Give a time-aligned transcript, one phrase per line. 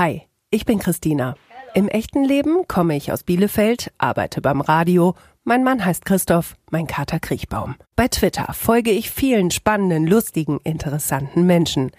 [0.00, 1.34] Hi, ich bin Christina.
[1.74, 5.14] Im echten Leben komme ich aus Bielefeld, arbeite beim Radio.
[5.44, 7.74] Mein Mann heißt Christoph, mein Kater Kriechbaum.
[7.96, 11.90] Bei Twitter folge ich vielen spannenden, lustigen, interessanten Menschen.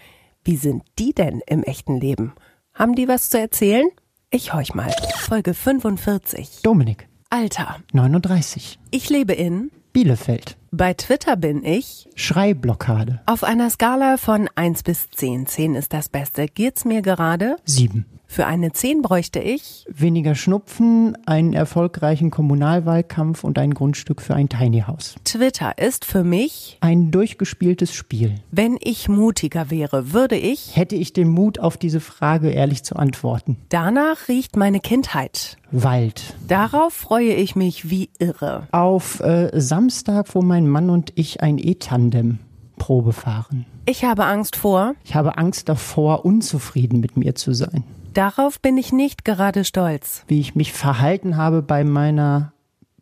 [0.43, 2.33] Wie sind die denn im echten Leben?
[2.73, 3.87] Haben die was zu erzählen?
[4.31, 4.91] Ich horch mal.
[5.19, 6.61] Folge 45.
[6.63, 7.75] Dominik, Alter.
[7.93, 8.79] 39.
[8.89, 9.69] Ich lebe in.
[9.93, 10.57] Bielefeld.
[10.73, 12.07] Bei Twitter bin ich.
[12.15, 13.19] Schreibblockade.
[13.25, 15.45] Auf einer Skala von 1 bis 10.
[15.45, 16.45] 10 ist das Beste.
[16.45, 17.57] Geht's mir gerade?
[17.65, 18.05] 7.
[18.31, 19.85] Für eine 10 bräuchte ich.
[19.89, 25.15] Weniger Schnupfen, einen erfolgreichen Kommunalwahlkampf und ein Grundstück für ein Tiny House.
[25.25, 26.77] Twitter ist für mich.
[26.79, 28.35] Ein durchgespieltes Spiel.
[28.49, 30.77] Wenn ich mutiger wäre, würde ich.
[30.77, 33.57] Hätte ich den Mut, auf diese Frage ehrlich zu antworten.
[33.67, 35.57] Danach riecht meine Kindheit.
[35.71, 36.33] Wald.
[36.47, 38.65] Darauf freue ich mich wie irre.
[38.71, 42.39] Auf äh, Samstag, wo mein Mann und ich ein E-Tandem
[42.77, 43.65] Probe fahren.
[43.85, 44.95] Ich habe Angst vor.
[45.03, 47.83] Ich habe Angst davor, unzufrieden mit mir zu sein.
[48.13, 50.25] Darauf bin ich nicht gerade stolz.
[50.27, 52.51] Wie ich mich verhalten habe bei meiner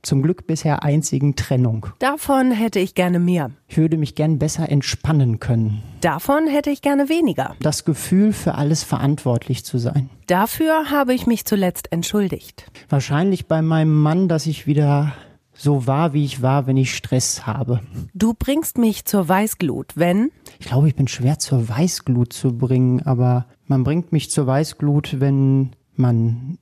[0.01, 1.87] zum Glück bisher einzigen Trennung.
[1.99, 3.51] Davon hätte ich gerne mehr.
[3.67, 5.81] Ich würde mich gern besser entspannen können.
[6.01, 7.55] Davon hätte ich gerne weniger.
[7.59, 10.09] Das Gefühl, für alles verantwortlich zu sein.
[10.27, 12.71] Dafür habe ich mich zuletzt entschuldigt.
[12.87, 15.13] Wahrscheinlich bei meinem Mann, dass ich wieder
[15.53, 17.81] so war, wie ich war, wenn ich Stress habe.
[18.13, 23.01] Du bringst mich zur Weißglut, wenn Ich glaube, ich bin schwer zur Weißglut zu bringen,
[23.03, 26.57] aber man bringt mich zur Weißglut, wenn man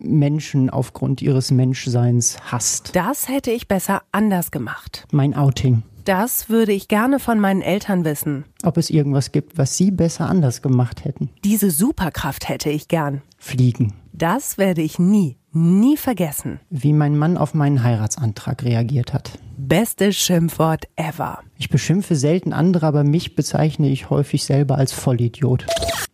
[0.00, 2.96] Menschen aufgrund ihres Menschseins hasst.
[2.96, 5.06] das hätte ich besser anders gemacht.
[5.12, 5.82] Mein Outing.
[6.04, 8.44] Das würde ich gerne von meinen Eltern wissen.
[8.62, 11.30] Ob es irgendwas gibt, was sie besser anders gemacht hätten.
[11.44, 13.22] Diese Superkraft hätte ich gern.
[13.38, 13.92] Fliegen.
[14.12, 16.60] Das werde ich nie, nie vergessen.
[16.70, 19.38] Wie mein Mann auf meinen Heiratsantrag reagiert hat.
[19.56, 21.40] Bestes Schimpfwort ever.
[21.58, 25.66] Ich beschimpfe selten andere, aber mich bezeichne ich häufig selber als Vollidiot.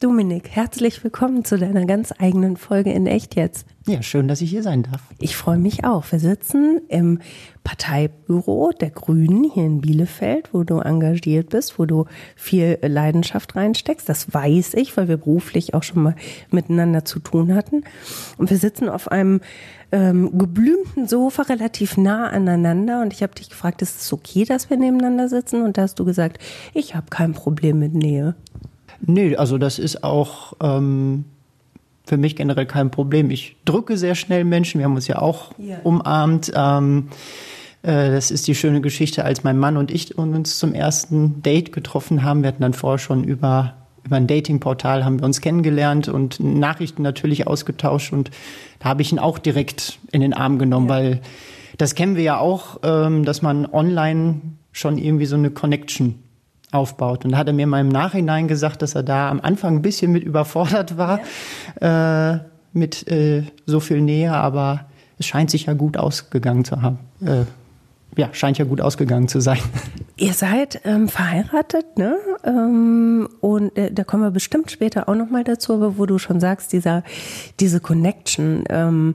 [0.02, 3.68] Dominik, herzlich willkommen zu deiner ganz eigenen Folge in Echt jetzt.
[3.86, 5.00] Ja, schön, dass ich hier sein darf.
[5.20, 6.10] Ich freue mich auch.
[6.10, 7.20] Wir sitzen im
[7.62, 14.08] Parteibüro der Grünen hier in Bielefeld, wo du engagiert bist, wo du viel Leidenschaft reinsteckst.
[14.08, 16.16] Das weiß ich, weil wir beruflich auch schon mal
[16.50, 17.84] miteinander zu tun hatten.
[18.38, 19.40] Und wir sitzen auf einem
[19.92, 23.02] ähm, geblümten Sofa relativ nah aneinander.
[23.02, 25.62] Und ich habe dich gefragt, ist es okay, dass wir nebeneinander sitzen?
[25.62, 26.38] Und da hast du gesagt,
[26.74, 28.34] ich habe kein Problem mit Nähe.
[29.04, 31.24] Nee, also das ist auch ähm,
[32.04, 33.30] für mich generell kein Problem.
[33.30, 34.78] Ich drücke sehr schnell Menschen.
[34.78, 35.78] Wir haben uns ja auch Ja.
[35.84, 36.52] umarmt.
[36.54, 37.08] Ähm,
[37.82, 41.72] äh, das ist die schöne Geschichte, als mein Mann und ich uns zum ersten Date
[41.72, 42.42] getroffen haben.
[42.42, 43.74] Wir hatten dann vorher schon über
[44.04, 48.32] über ein Datingportal haben wir uns kennengelernt und Nachrichten natürlich ausgetauscht und
[48.80, 51.20] da habe ich ihn auch direkt in den Arm genommen, weil
[51.78, 54.40] das kennen wir ja auch, ähm, dass man online
[54.72, 56.16] schon irgendwie so eine Connection
[56.72, 57.24] aufbaut.
[57.24, 59.82] Und da hat er mir mal im Nachhinein gesagt, dass er da am Anfang ein
[59.82, 61.20] bisschen mit überfordert war,
[61.80, 62.38] äh,
[62.72, 64.86] mit äh, so viel Nähe, aber
[65.18, 66.98] es scheint sich ja gut ausgegangen zu haben.
[67.24, 67.44] Äh,
[68.16, 69.60] ja, scheint ja gut ausgegangen zu sein.
[70.16, 72.16] Ihr seid ähm, verheiratet, ne?
[72.44, 76.18] Ähm, und äh, da kommen wir bestimmt später auch noch mal dazu, aber wo du
[76.18, 77.04] schon sagst, dieser,
[77.58, 78.64] diese Connection.
[78.68, 79.14] Ähm,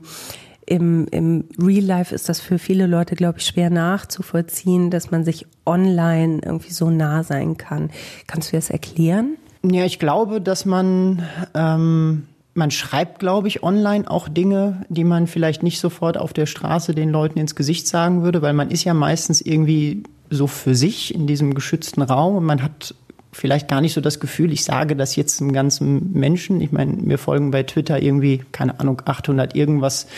[0.68, 5.24] im, Im Real Life ist das für viele Leute, glaube ich, schwer nachzuvollziehen, dass man
[5.24, 7.90] sich online irgendwie so nah sein kann.
[8.26, 9.36] Kannst du das erklären?
[9.62, 11.22] Ja, ich glaube, dass man,
[11.54, 16.46] ähm, man schreibt, glaube ich, online auch Dinge, die man vielleicht nicht sofort auf der
[16.46, 20.74] Straße den Leuten ins Gesicht sagen würde, weil man ist ja meistens irgendwie so für
[20.74, 22.94] sich in diesem geschützten Raum und man hat
[23.38, 26.60] vielleicht gar nicht so das Gefühl, ich sage das jetzt einem ganzen Menschen.
[26.60, 30.08] Ich meine, mir folgen bei Twitter irgendwie, keine Ahnung, 800 irgendwas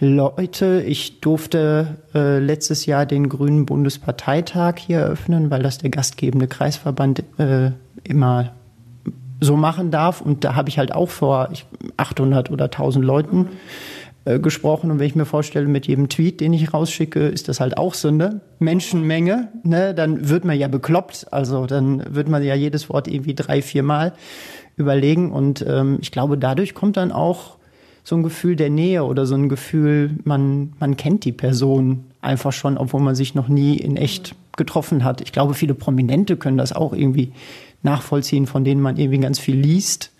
[0.00, 0.82] Leute.
[0.86, 7.24] Ich durfte äh, letztes Jahr den Grünen Bundesparteitag hier eröffnen, weil das der gastgebende Kreisverband
[7.38, 7.70] äh,
[8.04, 8.52] immer
[9.40, 10.20] so machen darf.
[10.20, 11.64] Und da habe ich halt auch vor ich,
[11.96, 13.48] 800 oder 1000 Leuten
[14.28, 14.90] äh, gesprochen.
[14.90, 17.94] Und wenn ich mir vorstelle, mit jedem Tweet, den ich rausschicke, ist das halt auch
[18.04, 19.48] eine Menschenmenge.
[19.62, 19.94] Ne?
[19.94, 21.32] Dann wird man ja bekloppt.
[21.32, 24.12] Also dann wird man ja jedes Wort irgendwie drei, vier Mal
[24.76, 25.32] überlegen.
[25.32, 27.56] Und ähm, ich glaube, dadurch kommt dann auch
[28.04, 32.52] so ein Gefühl der Nähe oder so ein Gefühl, man, man kennt die Person einfach
[32.52, 35.20] schon, obwohl man sich noch nie in echt getroffen hat.
[35.22, 37.32] Ich glaube, viele Prominente können das auch irgendwie
[37.82, 40.12] nachvollziehen, von denen man irgendwie ganz viel liest.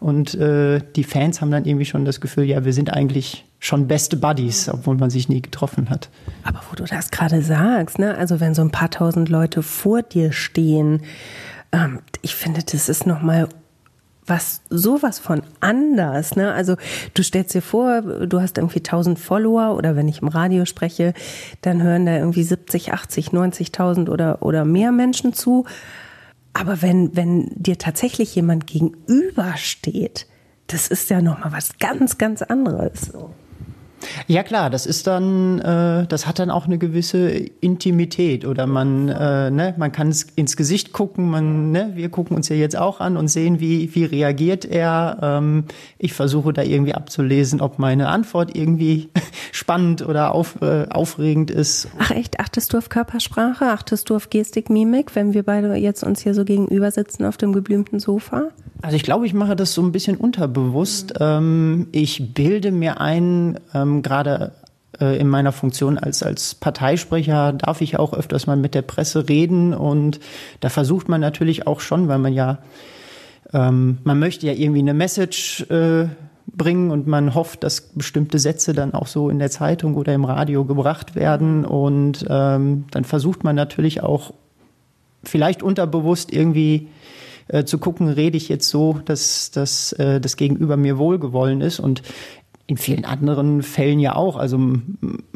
[0.00, 3.86] Und äh, die Fans haben dann irgendwie schon das Gefühl, ja, wir sind eigentlich schon
[3.86, 6.10] beste Buddies, obwohl man sich nie getroffen hat.
[6.42, 8.16] Aber wo du das gerade sagst, ne?
[8.16, 11.02] Also wenn so ein paar tausend Leute vor dir stehen,
[11.70, 13.48] ähm, ich finde, das ist noch mal
[14.26, 16.52] was sowas von anders, ne?
[16.52, 16.74] Also
[17.14, 21.14] du stellst dir vor, du hast irgendwie 1000 Follower oder wenn ich im Radio spreche,
[21.60, 25.66] dann hören da irgendwie 70, 80, 90.000 oder oder mehr Menschen zu.
[26.52, 30.26] Aber wenn wenn dir tatsächlich jemand gegenübersteht,
[30.66, 33.02] das ist ja nochmal was ganz, ganz anderes.
[33.02, 33.30] So.
[34.26, 39.08] Ja klar, das ist dann, äh, das hat dann auch eine gewisse Intimität oder man,
[39.08, 43.00] äh, ne, man kann ins Gesicht gucken, man, ne, wir gucken uns ja jetzt auch
[43.00, 45.18] an und sehen, wie, wie reagiert er.
[45.22, 45.64] Ähm,
[45.98, 49.10] ich versuche da irgendwie abzulesen, ob meine Antwort irgendwie
[49.52, 51.88] spannend oder auf, äh, aufregend ist.
[51.98, 56.02] Ach echt, achtest du auf Körpersprache, achtest du auf Gestik, Mimik, wenn wir beide jetzt
[56.02, 58.48] uns hier so gegenüber sitzen auf dem geblümten Sofa?
[58.82, 61.14] Also ich glaube, ich mache das so ein bisschen unterbewusst.
[61.20, 61.86] Mhm.
[61.92, 64.52] ich bilde mir ein, ähm, gerade
[64.98, 69.28] äh, in meiner Funktion als, als Parteisprecher darf ich auch öfters mal mit der Presse
[69.28, 70.20] reden und
[70.60, 72.58] da versucht man natürlich auch schon, weil man ja,
[73.52, 76.06] ähm, man möchte ja irgendwie eine Message äh,
[76.46, 80.24] bringen und man hofft, dass bestimmte Sätze dann auch so in der Zeitung oder im
[80.24, 84.32] Radio gebracht werden und ähm, dann versucht man natürlich auch
[85.24, 86.88] vielleicht unterbewusst irgendwie
[87.48, 91.80] äh, zu gucken, rede ich jetzt so, dass, dass äh, das Gegenüber mir wohlgewollen ist.
[91.80, 92.02] Und
[92.72, 94.36] in vielen anderen Fällen ja auch.
[94.36, 94.58] Also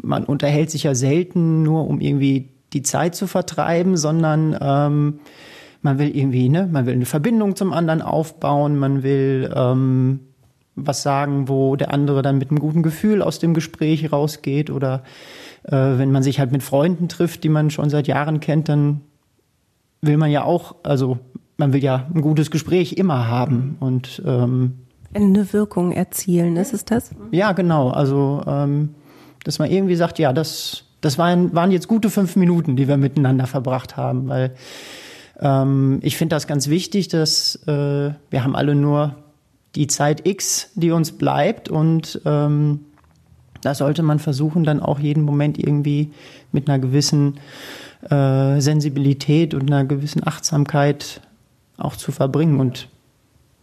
[0.01, 5.19] man unterhält sich ja selten nur, um irgendwie die Zeit zu vertreiben, sondern ähm,
[5.83, 10.21] man will irgendwie, ne, man will eine Verbindung zum anderen aufbauen, man will ähm,
[10.75, 14.71] was sagen, wo der andere dann mit einem guten Gefühl aus dem Gespräch rausgeht.
[14.71, 15.03] Oder
[15.63, 19.01] äh, wenn man sich halt mit Freunden trifft, die man schon seit Jahren kennt, dann
[20.01, 21.19] will man ja auch, also
[21.57, 23.77] man will ja ein gutes Gespräch immer haben.
[23.79, 27.11] Und ähm, eine Wirkung erzielen, ist es das?
[27.31, 27.89] Ja, genau.
[27.89, 28.95] Also ähm,
[29.43, 32.97] dass man irgendwie sagt, ja, das, das waren, waren jetzt gute fünf Minuten, die wir
[32.97, 34.55] miteinander verbracht haben, weil
[35.39, 39.15] ähm, ich finde das ganz wichtig, dass äh, wir haben alle nur
[39.75, 42.81] die Zeit X, die uns bleibt und ähm,
[43.61, 46.11] da sollte man versuchen, dann auch jeden Moment irgendwie
[46.51, 47.39] mit einer gewissen
[48.09, 51.21] äh, Sensibilität und einer gewissen Achtsamkeit
[51.77, 52.59] auch zu verbringen.
[52.59, 52.89] Und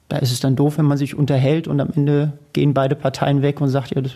[0.08, 3.42] da ist es dann doof, wenn man sich unterhält und am Ende gehen beide Parteien
[3.42, 4.12] weg und sagt, ja, das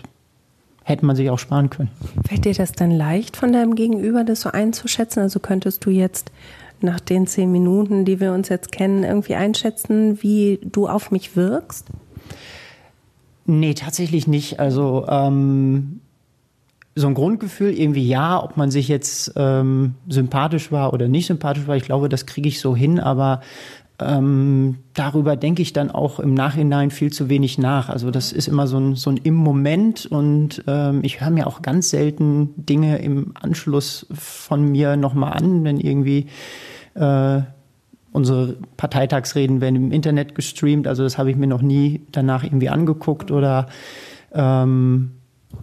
[0.83, 1.89] hätte man sich auch sparen können.
[2.27, 5.21] Fällt dir das dann leicht von deinem Gegenüber, das so einzuschätzen?
[5.21, 6.31] Also könntest du jetzt
[6.81, 11.35] nach den zehn Minuten, die wir uns jetzt kennen, irgendwie einschätzen, wie du auf mich
[11.35, 11.87] wirkst?
[13.45, 14.59] Nee, tatsächlich nicht.
[14.59, 16.01] Also ähm,
[16.95, 21.67] so ein Grundgefühl irgendwie ja, ob man sich jetzt ähm, sympathisch war oder nicht sympathisch
[21.67, 23.41] war, ich glaube, das kriege ich so hin, aber
[23.99, 27.89] ähm, darüber denke ich dann auch im Nachhinein viel zu wenig nach.
[27.89, 31.47] Also das ist immer so ein, so ein im Moment und ähm, ich höre mir
[31.47, 36.27] auch ganz selten Dinge im Anschluss von mir nochmal an, wenn irgendwie
[36.95, 37.41] äh,
[38.11, 40.87] unsere Parteitagsreden werden im Internet gestreamt.
[40.87, 43.67] Also das habe ich mir noch nie danach irgendwie angeguckt oder
[44.33, 45.11] ähm,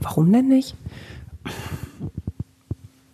[0.00, 0.74] Warum denn nicht?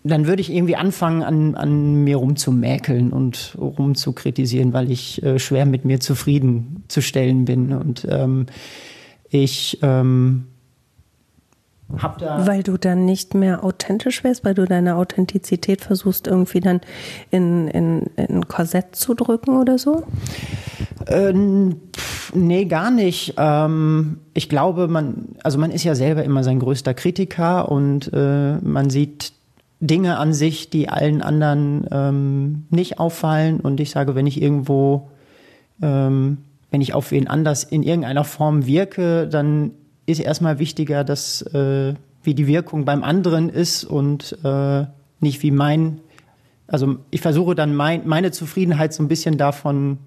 [0.04, 5.64] Dann würde ich irgendwie anfangen, an, an mir rumzumäkeln und rumzukritisieren, weil ich äh, schwer
[5.64, 7.72] mit mir zufriedenzustellen bin.
[7.72, 8.46] Und ähm,
[9.30, 10.46] ich ähm,
[11.98, 12.46] hab da.
[12.46, 16.80] Weil du dann nicht mehr authentisch wärst, weil du deine Authentizität versuchst, irgendwie dann
[17.30, 20.04] in, in, in ein Korsett zu drücken oder so?
[21.06, 21.76] Ähm,
[22.34, 23.34] nee, gar nicht.
[23.36, 28.56] Ähm, ich glaube, man, also man ist ja selber immer sein größter Kritiker und äh,
[28.56, 29.32] man sieht
[29.82, 33.58] Dinge an sich, die allen anderen ähm, nicht auffallen.
[33.58, 35.10] Und ich sage, wenn ich irgendwo,
[35.82, 36.38] ähm,
[36.70, 39.72] wenn ich auf wen anders in irgendeiner Form wirke, dann
[40.06, 44.84] ist erstmal wichtiger, dass äh, wie die Wirkung beim anderen ist und äh,
[45.18, 45.98] nicht wie mein.
[46.72, 49.98] Also ich versuche dann mein, meine Zufriedenheit so ein bisschen davon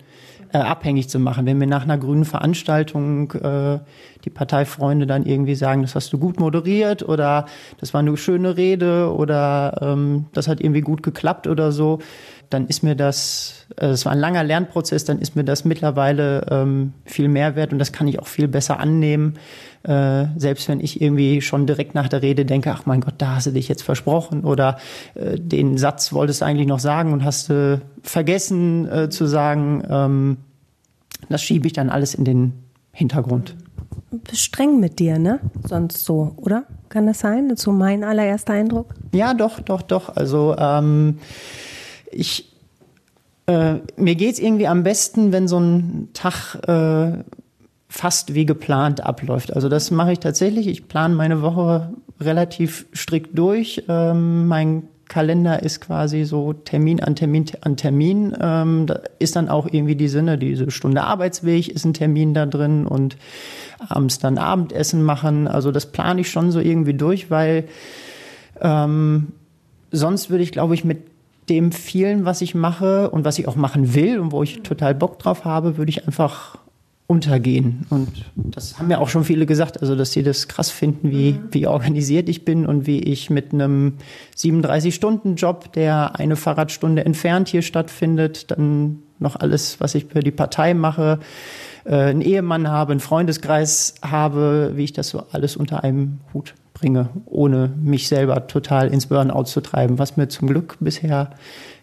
[0.51, 1.45] äh, abhängig zu machen.
[1.45, 3.79] Wenn mir nach einer grünen Veranstaltung äh,
[4.25, 7.45] die Parteifreunde dann irgendwie sagen, das hast du gut moderiert oder
[7.79, 11.99] das war eine schöne Rede oder ähm, das hat irgendwie gut geklappt oder so,
[12.49, 16.45] dann ist mir das, äh, es war ein langer Lernprozess, dann ist mir das mittlerweile
[16.49, 19.35] ähm, viel mehr wert und das kann ich auch viel besser annehmen.
[19.83, 23.35] Äh, selbst wenn ich irgendwie schon direkt nach der Rede denke, ach mein Gott, da
[23.35, 24.77] hast du dich jetzt versprochen oder
[25.13, 29.83] äh, den Satz wolltest du eigentlich noch sagen und hast du vergessen äh, zu sagen,
[29.89, 30.37] ähm,
[31.29, 32.53] das schiebe ich dann alles in den
[32.91, 33.55] Hintergrund.
[34.11, 35.39] Du bist streng mit dir, ne?
[35.67, 36.63] Sonst so, oder?
[36.89, 37.53] Kann das sein?
[37.57, 38.93] So mein allererster Eindruck.
[39.13, 40.15] Ja, doch, doch, doch.
[40.15, 41.19] Also ähm,
[42.15, 42.51] ich
[43.47, 47.23] äh, mir geht's irgendwie am besten, wenn so ein Tag äh,
[47.87, 49.53] fast wie geplant abläuft.
[49.53, 50.67] Also das mache ich tatsächlich.
[50.67, 53.83] Ich plane meine Woche relativ strikt durch.
[53.87, 58.35] Ähm, mein Kalender ist quasi so Termin an Termin an Termin.
[58.41, 62.47] Ähm, da ist dann auch irgendwie die Sinne, diese Stunde Arbeitsweg ist ein Termin da
[62.47, 63.15] drin und
[63.87, 65.47] abends dann Abendessen machen.
[65.47, 67.65] Also das plane ich schon so irgendwie durch, weil
[68.59, 69.27] ähm,
[69.91, 71.14] sonst würde ich, glaube ich, mit
[71.49, 74.95] dem vielen, was ich mache und was ich auch machen will und wo ich total
[74.95, 76.57] Bock drauf habe, würde ich einfach
[77.07, 77.85] untergehen.
[77.91, 81.33] Und das haben ja auch schon viele gesagt, also dass sie das krass finden, wie,
[81.33, 81.47] mhm.
[81.51, 83.93] wie organisiert ich bin und wie ich mit einem
[84.35, 90.73] 37-Stunden-Job, der eine Fahrradstunde entfernt hier stattfindet, dann noch alles, was ich für die Partei
[90.73, 91.19] mache,
[91.85, 96.55] äh, einen Ehemann habe, einen Freundeskreis habe, wie ich das so alles unter einem Hut
[96.75, 101.31] bringe, ohne mich selber total ins Burnout zu treiben, was mir zum Glück bisher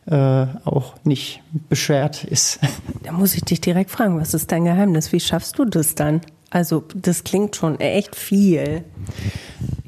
[0.06, 2.61] äh, auch nicht beschwert ist.
[3.02, 5.12] Da muss ich dich direkt fragen, was ist dein Geheimnis?
[5.12, 6.20] Wie schaffst du das dann?
[6.50, 8.84] Also das klingt schon echt viel.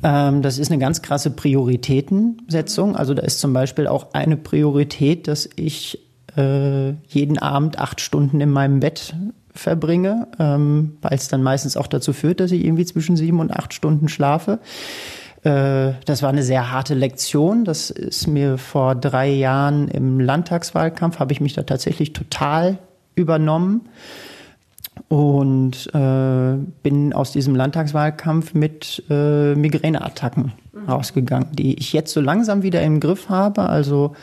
[0.02, 2.96] Ähm, das ist eine ganz krasse Prioritätensetzung.
[2.96, 6.00] Also da ist zum Beispiel auch eine Priorität, dass ich
[6.36, 9.14] äh, jeden Abend acht Stunden in meinem Bett
[9.54, 13.52] verbringe, ähm, weil es dann meistens auch dazu führt, dass ich irgendwie zwischen sieben und
[13.52, 14.58] acht Stunden schlafe.
[15.44, 17.64] Äh, das war eine sehr harte Lektion.
[17.64, 22.78] Das ist mir vor drei Jahren im Landtagswahlkampf, habe ich mich da tatsächlich total
[23.14, 23.82] übernommen
[25.08, 30.88] und äh, bin aus diesem Landtagswahlkampf mit äh, Migräneattacken mhm.
[30.88, 33.68] rausgegangen, die ich jetzt so langsam wieder im Griff habe.
[33.68, 34.14] Also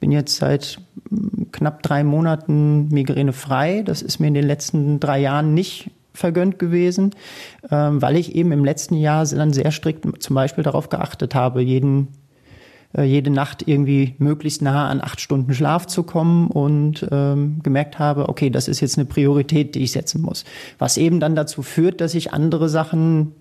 [0.00, 0.78] bin jetzt seit
[1.10, 3.82] mm, knapp drei Monaten migränefrei.
[3.82, 7.14] Das ist mir in den letzten drei Jahren nicht vergönnt gewesen,
[7.70, 11.62] ähm, weil ich eben im letzten Jahr dann sehr strikt zum Beispiel darauf geachtet habe,
[11.62, 12.08] jeden
[12.96, 17.98] äh, jede Nacht irgendwie möglichst nah an acht Stunden Schlaf zu kommen und ähm, gemerkt
[17.98, 20.44] habe, okay, das ist jetzt eine Priorität, die ich setzen muss.
[20.78, 23.32] Was eben dann dazu führt, dass ich andere Sachen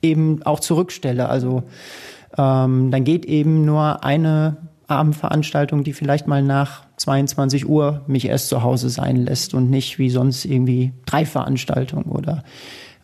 [0.00, 1.28] eben auch zurückstelle.
[1.28, 1.64] Also
[2.38, 4.56] ähm, dann geht eben nur eine
[4.88, 9.98] Abendveranstaltung, die vielleicht mal nach 22 Uhr mich erst zu Hause sein lässt und nicht
[9.98, 12.42] wie sonst irgendwie drei Veranstaltungen oder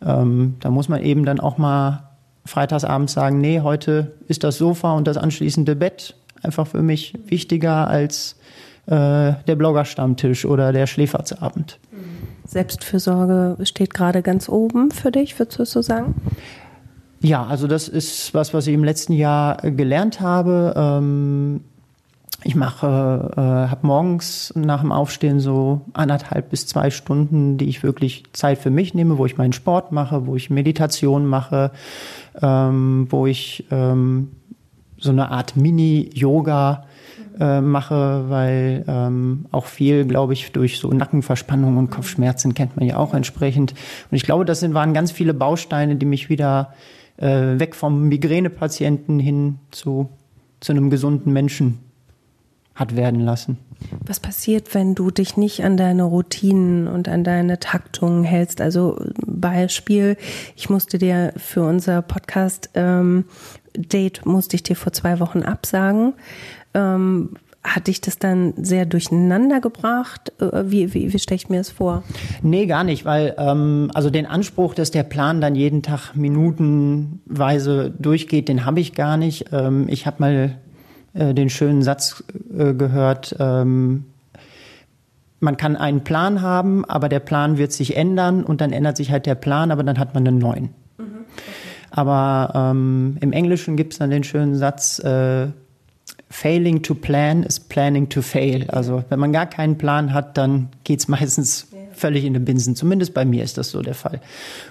[0.05, 2.09] ähm, da muss man eben dann auch mal
[2.45, 7.87] freitagsabends sagen, nee, heute ist das Sofa und das anschließende Bett einfach für mich wichtiger
[7.87, 8.37] als
[8.85, 11.79] äh, der Bloggerstammtisch oder der Schläferzabend.
[12.45, 16.15] Selbstfürsorge steht gerade ganz oben für dich, würdest du so sagen?
[17.21, 20.73] Ja, also das ist was, was ich im letzten Jahr gelernt habe.
[20.75, 21.61] Ähm,
[22.43, 27.83] ich mache, äh, habe morgens nach dem Aufstehen so anderthalb bis zwei Stunden, die ich
[27.83, 31.71] wirklich Zeit für mich nehme, wo ich meinen Sport mache, wo ich Meditation mache,
[32.41, 34.29] ähm, wo ich ähm,
[34.97, 36.85] so eine Art Mini-Yoga
[37.41, 42.85] äh, mache, weil ähm, auch viel, glaube ich, durch so Nackenverspannung und Kopfschmerzen kennt man
[42.85, 43.73] ja auch entsprechend.
[44.09, 46.73] Und ich glaube, das sind, waren ganz viele Bausteine, die mich wieder
[47.19, 50.09] äh, weg vom Migränepatienten hin zu,
[50.59, 51.79] zu einem gesunden Menschen
[52.75, 53.57] hat werden lassen.
[54.05, 58.61] Was passiert, wenn du dich nicht an deine Routinen und an deine Taktungen hältst?
[58.61, 60.15] Also Beispiel,
[60.55, 63.25] ich musste dir für unser Podcast ähm,
[63.75, 66.13] Date musste ich dir vor zwei Wochen absagen.
[66.73, 67.35] Ähm,
[67.75, 70.33] hat dich das dann sehr durcheinander gebracht?
[70.39, 72.03] Äh, wie, wie, wie stelle ich mir das vor?
[72.41, 77.91] Nee, gar nicht, weil ähm, also den Anspruch, dass der Plan dann jeden Tag minutenweise
[77.97, 79.47] durchgeht, den habe ich gar nicht.
[79.51, 80.57] Ähm, ich habe mal
[81.13, 82.23] äh, den schönen Satz
[82.55, 84.05] äh, gehört, ähm,
[85.39, 89.11] man kann einen Plan haben, aber der Plan wird sich ändern und dann ändert sich
[89.11, 90.69] halt der Plan, aber dann hat man einen neuen.
[90.97, 91.43] Mhm, okay.
[91.91, 95.47] Aber ähm, im Englischen gibt es dann den schönen Satz, äh,
[96.29, 98.69] Failing to plan is planning to fail.
[98.69, 101.79] Also wenn man gar keinen Plan hat, dann geht es meistens ja.
[101.93, 102.75] völlig in den Binsen.
[102.75, 104.21] Zumindest bei mir ist das so der Fall.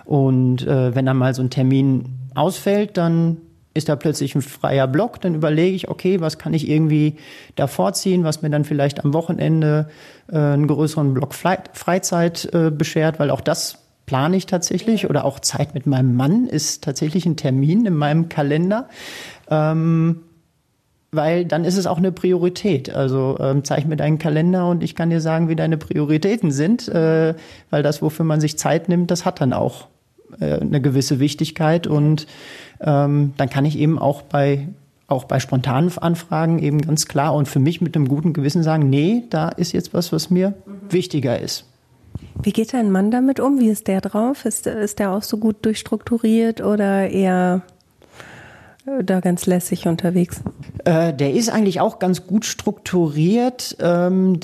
[0.05, 3.39] Und äh, wenn dann mal so ein Termin ausfällt, dann
[3.75, 7.17] ist da plötzlich ein freier Block, dann überlege ich, okay, was kann ich irgendwie
[7.55, 9.89] da vorziehen, was mir dann vielleicht am Wochenende
[10.31, 15.39] äh, einen größeren Block Freizeit äh, beschert, weil auch das plane ich tatsächlich oder auch
[15.39, 18.89] Zeit mit meinem Mann ist tatsächlich ein Termin in meinem Kalender.
[19.51, 20.23] Ähm,
[21.11, 22.95] weil dann ist es auch eine Priorität.
[22.95, 26.89] Also ähm, zeig mir deinen Kalender und ich kann dir sagen, wie deine Prioritäten sind,
[26.89, 27.35] äh,
[27.71, 29.87] weil das, wofür man sich Zeit nimmt, das hat dann auch
[30.41, 32.27] äh, eine gewisse Wichtigkeit und
[32.81, 34.69] ähm, dann kann ich eben auch bei
[35.09, 38.91] auch bei spontanen Anfragen eben ganz klar und für mich mit einem guten Gewissen sagen,
[38.91, 40.93] nee, da ist jetzt was, was mir mhm.
[40.93, 41.65] wichtiger ist.
[42.43, 43.59] Wie geht dein Mann damit um?
[43.59, 44.45] Wie ist der drauf?
[44.45, 47.63] Ist, ist der auch so gut durchstrukturiert oder eher
[49.05, 50.43] da ganz lässig unterwegs?
[50.85, 53.77] Äh, der ist eigentlich auch ganz gut strukturiert.
[53.81, 54.41] Ähm,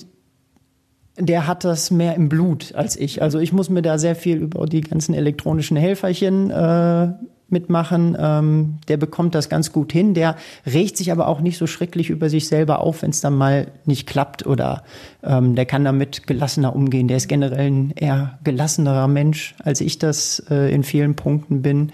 [1.16, 3.22] der hat das mehr im Blut als ich.
[3.22, 7.12] Also ich muss mir da sehr viel über die ganzen elektronischen Helferchen äh,
[7.48, 8.16] mitmachen.
[8.18, 10.14] Ähm, der bekommt das ganz gut hin.
[10.14, 10.36] Der
[10.66, 13.68] regt sich aber auch nicht so schrecklich über sich selber auf, wenn es dann mal
[13.84, 14.82] nicht klappt oder
[15.22, 17.06] ähm, der kann damit gelassener umgehen.
[17.06, 21.92] Der ist generell ein eher gelassenerer Mensch, als ich das äh, in vielen Punkten bin.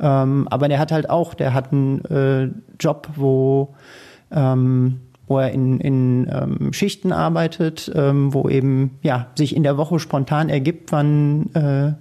[0.00, 3.74] Ähm, aber der hat halt auch, der hat einen äh, Job, wo
[4.30, 9.76] ähm, wo er in, in ähm, Schichten arbeitet, ähm, wo eben ja sich in der
[9.76, 11.92] Woche spontan ergibt, wann äh,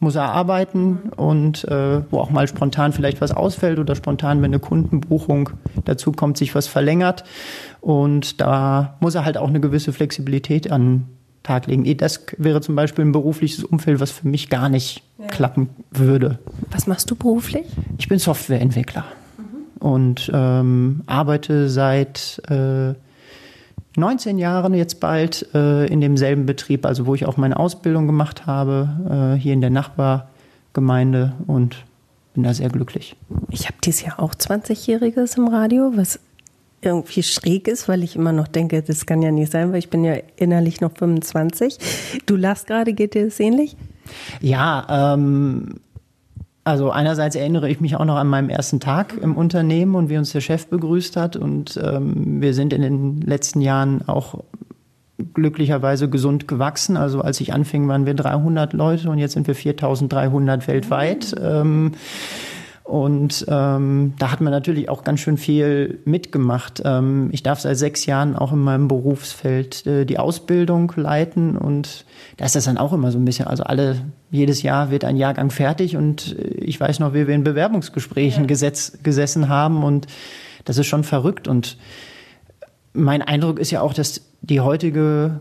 [0.00, 4.50] muss er arbeiten und äh, wo auch mal spontan vielleicht was ausfällt oder spontan, wenn
[4.50, 5.50] eine Kundenbuchung
[5.84, 7.22] dazu kommt, sich was verlängert.
[7.80, 11.06] Und da muss er halt auch eine gewisse Flexibilität an
[11.44, 11.96] Tag legen.
[11.98, 15.26] Das wäre zum Beispiel ein berufliches Umfeld, was für mich gar nicht ja.
[15.28, 16.38] klappen würde.
[16.72, 17.66] Was machst du beruflich?
[17.98, 19.04] Ich bin Softwareentwickler
[19.36, 19.86] mhm.
[19.86, 22.94] und ähm, arbeite seit äh,
[23.96, 28.46] 19 Jahren jetzt bald äh, in demselben Betrieb, also wo ich auch meine Ausbildung gemacht
[28.46, 31.84] habe, äh, hier in der Nachbargemeinde und
[32.32, 33.16] bin da sehr glücklich.
[33.50, 36.18] Ich habe dieses Jahr auch 20-Jähriges im Radio, was
[36.84, 39.90] irgendwie schräg ist, weil ich immer noch denke, das kann ja nicht sein, weil ich
[39.90, 41.78] bin ja innerlich noch 25.
[42.26, 43.76] Du lachst gerade, geht dir das ähnlich?
[44.40, 45.80] Ja, ähm,
[46.64, 50.16] also einerseits erinnere ich mich auch noch an meinen ersten Tag im Unternehmen und wie
[50.16, 51.36] uns der Chef begrüßt hat.
[51.36, 54.42] Und ähm, wir sind in den letzten Jahren auch
[55.34, 56.96] glücklicherweise gesund gewachsen.
[56.96, 61.34] Also als ich anfing, waren wir 300 Leute und jetzt sind wir 4.300 weltweit.
[61.40, 61.92] Ähm,
[62.84, 66.82] und ähm, da hat man natürlich auch ganz schön viel mitgemacht.
[66.84, 72.04] Ähm, ich darf seit sechs Jahren auch in meinem Berufsfeld äh, die Ausbildung leiten und
[72.36, 75.16] da ist das dann auch immer so ein bisschen, also alle, jedes Jahr wird ein
[75.16, 78.46] Jahrgang fertig und äh, ich weiß noch, wie wir in Bewerbungsgesprächen ja.
[78.48, 80.06] gesetz, gesessen haben und
[80.66, 81.78] das ist schon verrückt und
[82.92, 85.40] mein Eindruck ist ja auch, dass die heutige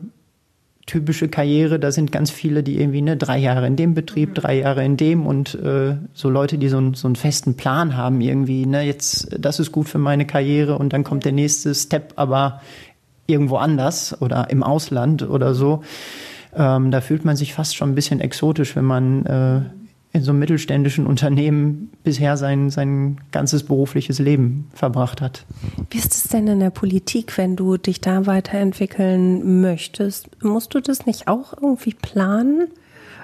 [0.86, 4.34] typische Karriere, da sind ganz viele, die irgendwie ne, drei Jahre in dem Betrieb, mhm.
[4.34, 7.96] drei Jahre in dem und äh, so Leute, die so, ein, so einen festen Plan
[7.96, 11.74] haben irgendwie, ne, jetzt, das ist gut für meine Karriere und dann kommt der nächste
[11.74, 12.62] Step, aber
[13.28, 15.84] irgendwo anders oder im Ausland oder so.
[16.56, 19.62] Ähm, da fühlt man sich fast schon ein bisschen exotisch, wenn man äh,
[20.13, 25.46] in so einem mittelständischen Unternehmen bisher sein, sein ganzes berufliches Leben verbracht hat.
[25.89, 30.29] Wie ist es denn in der Politik, wenn du dich da weiterentwickeln möchtest?
[30.43, 32.67] Musst du das nicht auch irgendwie planen?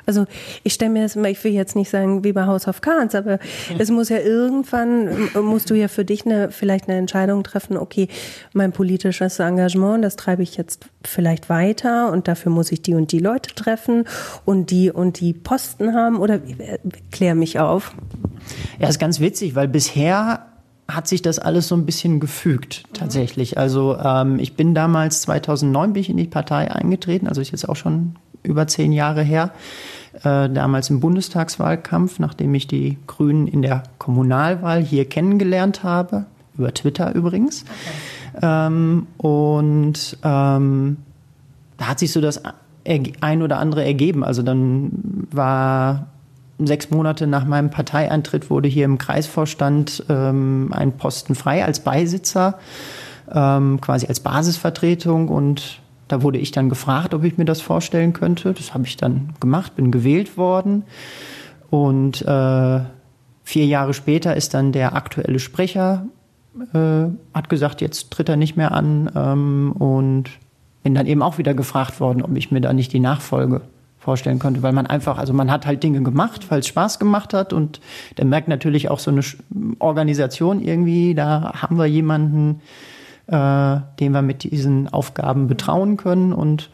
[0.10, 0.26] Also
[0.64, 3.14] ich stelle mir das immer, ich will jetzt nicht sagen wie bei House of Cards,
[3.14, 3.38] aber
[3.78, 8.08] es muss ja irgendwann, musst du ja für dich eine, vielleicht eine Entscheidung treffen, okay,
[8.52, 13.12] mein politisches Engagement, das treibe ich jetzt vielleicht weiter und dafür muss ich die und
[13.12, 14.06] die Leute treffen
[14.46, 16.40] und die und die Posten haben oder
[17.12, 17.94] klär mich auf.
[18.80, 20.48] Ja, ist ganz witzig, weil bisher
[20.88, 23.60] hat sich das alles so ein bisschen gefügt tatsächlich.
[23.60, 27.70] Also ähm, ich bin damals 2009 bin ich in die Partei eingetreten, also ist jetzt
[27.70, 29.52] auch schon über zehn Jahre her
[30.24, 36.26] äh, damals im Bundestagswahlkampf, nachdem ich die Grünen in der Kommunalwahl hier kennengelernt habe,
[36.58, 37.64] über Twitter übrigens.
[38.34, 38.40] Okay.
[38.42, 40.98] Ähm, und ähm,
[41.78, 42.42] da hat sich so das
[43.22, 44.24] ein oder andere ergeben.
[44.24, 46.08] Also dann war
[46.60, 52.60] sechs Monate nach meinem Parteieintritt wurde hier im Kreisvorstand ähm, ein Posten frei als Beisitzer,
[53.32, 58.12] ähm, quasi als Basisvertretung und da wurde ich dann gefragt, ob ich mir das vorstellen
[58.14, 58.54] könnte.
[58.54, 60.84] Das habe ich dann gemacht, bin gewählt worden.
[61.70, 62.80] Und äh,
[63.44, 66.08] vier Jahre später ist dann der aktuelle Sprecher,
[66.74, 69.10] äh, hat gesagt, jetzt tritt er nicht mehr an.
[69.16, 70.32] Ähm, und
[70.84, 73.62] bin dann eben auch wieder gefragt worden, ob ich mir da nicht die Nachfolge
[74.00, 77.34] vorstellen könnte, weil man einfach, also man hat halt Dinge gemacht, weil es Spaß gemacht
[77.34, 77.82] hat und
[78.16, 79.22] dann merkt natürlich auch so eine
[79.80, 82.62] Organisation irgendwie, da haben wir jemanden,
[83.30, 86.34] äh, den wir mit diesen Aufgaben betrauen können.
[86.34, 86.70] Und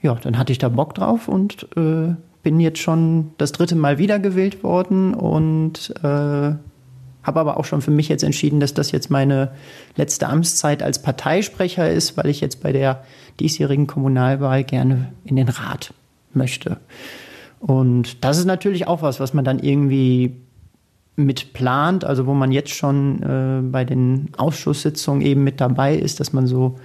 [0.00, 3.98] ja, dann hatte ich da Bock drauf und äh, bin jetzt schon das dritte Mal
[3.98, 9.10] wiedergewählt worden und äh, habe aber auch schon für mich jetzt entschieden, dass das jetzt
[9.10, 9.50] meine
[9.96, 13.02] letzte Amtszeit als Parteisprecher ist, weil ich jetzt bei der
[13.40, 15.92] diesjährigen Kommunalwahl gerne in den Rat
[16.32, 16.76] möchte.
[17.58, 20.36] Und das ist natürlich auch was, was man dann irgendwie
[21.16, 26.20] mit plant, also wo man jetzt schon äh, bei den Ausschusssitzungen eben mit dabei ist,
[26.20, 26.76] dass man so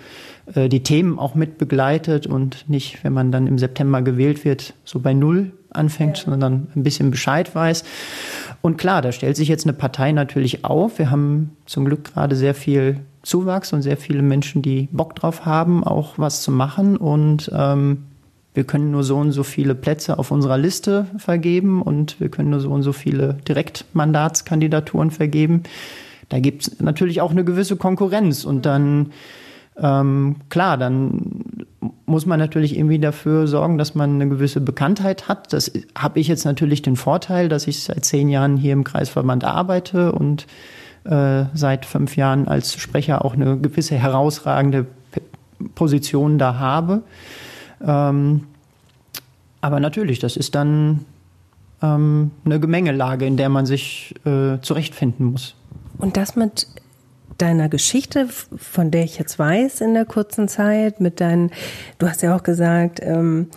[0.55, 4.73] äh, die Themen auch mit begleitet und nicht, wenn man dann im September gewählt wird,
[4.85, 6.31] so bei Null anfängt, ja.
[6.31, 7.83] sondern ein bisschen Bescheid weiß.
[8.61, 10.97] Und klar, da stellt sich jetzt eine Partei natürlich auf.
[10.97, 15.45] Wir haben zum Glück gerade sehr viel Zuwachs und sehr viele Menschen, die Bock drauf
[15.45, 16.97] haben, auch was zu machen.
[16.97, 18.05] Und ähm,
[18.53, 22.49] wir können nur so und so viele Plätze auf unserer Liste vergeben und wir können
[22.49, 25.63] nur so und so viele Direktmandatskandidaturen vergeben.
[26.29, 29.11] Da gibt es natürlich auch eine gewisse Konkurrenz und dann
[29.77, 31.65] ähm, klar, dann
[32.05, 35.53] muss man natürlich irgendwie dafür sorgen, dass man eine gewisse Bekanntheit hat.
[35.53, 39.45] Das habe ich jetzt natürlich den Vorteil, dass ich seit zehn Jahren hier im Kreisverband
[39.45, 40.45] arbeite und
[41.05, 44.85] äh, seit fünf Jahren als Sprecher auch eine gewisse herausragende
[45.73, 47.03] Position da habe.
[47.85, 48.47] Ähm,
[49.61, 51.05] aber natürlich, das ist dann
[51.81, 55.55] ähm, eine Gemengelage, in der man sich äh, zurechtfinden muss.
[55.97, 56.67] Und das mit
[57.37, 61.51] deiner Geschichte, von der ich jetzt weiß in der kurzen Zeit, mit deinen,
[61.97, 63.47] du hast ja auch gesagt, ähm,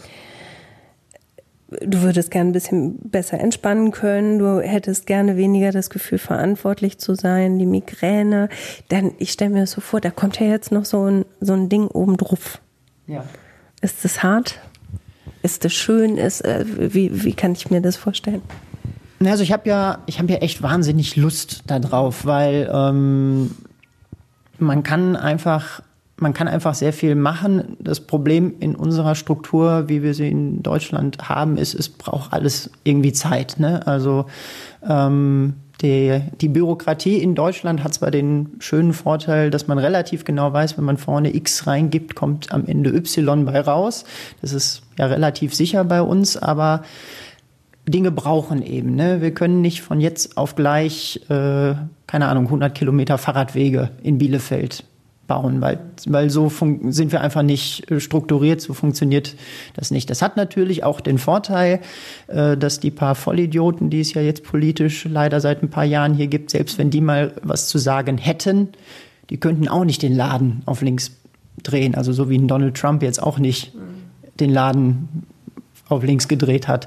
[1.81, 6.99] du würdest gerne ein bisschen besser entspannen können, du hättest gerne weniger das Gefühl, verantwortlich
[6.99, 8.49] zu sein, die Migräne.
[8.89, 11.53] Dann, ich stelle mir das so vor, da kommt ja jetzt noch so ein, so
[11.53, 12.61] ein Ding oben drauf.
[13.07, 13.25] Ja.
[13.85, 14.61] Ist das hart?
[15.43, 16.17] Ist das schön?
[16.17, 18.41] Ist, äh, wie, wie kann ich mir das vorstellen?
[19.23, 23.51] Also ich habe ja, ich ja echt wahnsinnig Lust darauf, weil ähm,
[24.59, 25.83] man kann einfach
[26.17, 27.77] man kann einfach sehr viel machen.
[27.79, 32.71] Das Problem in unserer Struktur, wie wir sie in Deutschland haben, ist, es braucht alles
[32.85, 33.57] irgendwie Zeit.
[33.59, 33.87] Ne?
[33.87, 34.25] Also
[34.89, 40.53] ähm, die, die Bürokratie in Deutschland hat zwar den schönen Vorteil, dass man relativ genau
[40.53, 44.05] weiß, wenn man vorne X reingibt, kommt am Ende Y bei raus.
[44.41, 46.83] Das ist ja relativ sicher bei uns, aber
[47.87, 48.95] Dinge brauchen eben.
[48.95, 49.21] Ne?
[49.21, 51.75] Wir können nicht von jetzt auf gleich, äh,
[52.07, 54.85] keine Ahnung, 100 Kilometer Fahrradwege in Bielefeld
[55.27, 56.51] bauen, weil, weil so
[56.89, 59.37] sind wir einfach nicht äh, strukturiert, so funktioniert
[59.75, 60.11] das nicht.
[60.11, 61.81] Das hat natürlich auch den Vorteil,
[62.27, 66.15] äh, dass die paar Vollidioten, die es ja jetzt politisch leider seit ein paar Jahren
[66.15, 68.69] hier gibt, selbst wenn die mal was zu sagen hätten,
[69.31, 71.13] die könnten auch nicht den Laden auf links
[71.63, 71.95] drehen.
[71.95, 73.73] Also so wie ein Donald Trump jetzt auch nicht
[74.41, 75.25] den Laden
[75.89, 76.87] auf links gedreht hat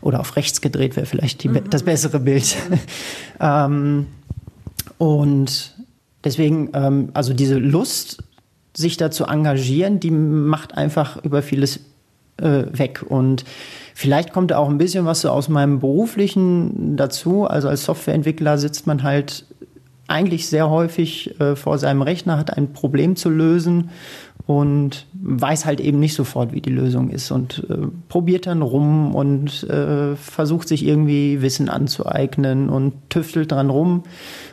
[0.00, 1.70] oder auf rechts gedreht wäre vielleicht die, mhm.
[1.70, 2.56] das bessere Bild.
[3.40, 4.06] ähm,
[4.98, 5.74] und
[6.24, 8.22] Deswegen, ähm, also diese Lust,
[8.76, 11.80] sich da zu engagieren, die macht einfach über vieles
[12.36, 13.04] äh, weg.
[13.06, 13.44] Und
[13.94, 17.44] vielleicht kommt da auch ein bisschen was so aus meinem beruflichen dazu.
[17.44, 19.44] Also als Softwareentwickler sitzt man halt
[20.06, 23.90] eigentlich sehr häufig äh, vor seinem Rechner, hat ein Problem zu lösen
[24.50, 29.14] und weiß halt eben nicht sofort, wie die Lösung ist und äh, probiert dann rum
[29.14, 34.02] und äh, versucht sich irgendwie Wissen anzueignen und tüftelt dran rum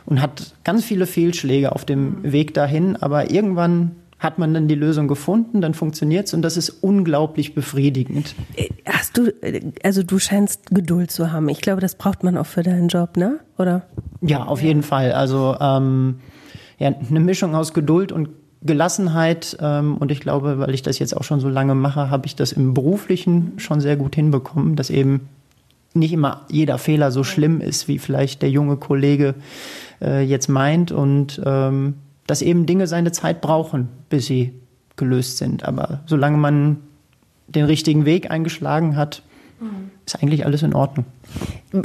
[0.06, 4.76] und hat ganz viele Fehlschläge auf dem Weg dahin, aber irgendwann hat man dann die
[4.76, 8.36] Lösung gefunden, dann funktioniert's und das ist unglaublich befriedigend.
[8.54, 11.48] Äh, hast du, äh, also du scheinst Geduld zu haben.
[11.48, 13.40] Ich glaube, das braucht man auch für deinen Job, ne?
[13.58, 13.88] Oder?
[14.20, 15.10] Ja, auf jeden Fall.
[15.10, 16.20] Also ähm,
[16.78, 18.28] ja, eine Mischung aus Geduld und
[18.62, 22.26] Gelassenheit ähm, und ich glaube, weil ich das jetzt auch schon so lange mache, habe
[22.26, 25.28] ich das im beruflichen schon sehr gut hinbekommen, dass eben
[25.94, 29.34] nicht immer jeder Fehler so schlimm ist, wie vielleicht der junge Kollege
[30.00, 31.94] äh, jetzt meint und ähm,
[32.26, 34.52] dass eben Dinge seine Zeit brauchen, bis sie
[34.96, 35.64] gelöst sind.
[35.64, 36.78] Aber solange man
[37.46, 39.22] den richtigen Weg eingeschlagen hat,
[39.60, 39.90] mhm.
[40.06, 41.06] ist eigentlich alles in Ordnung.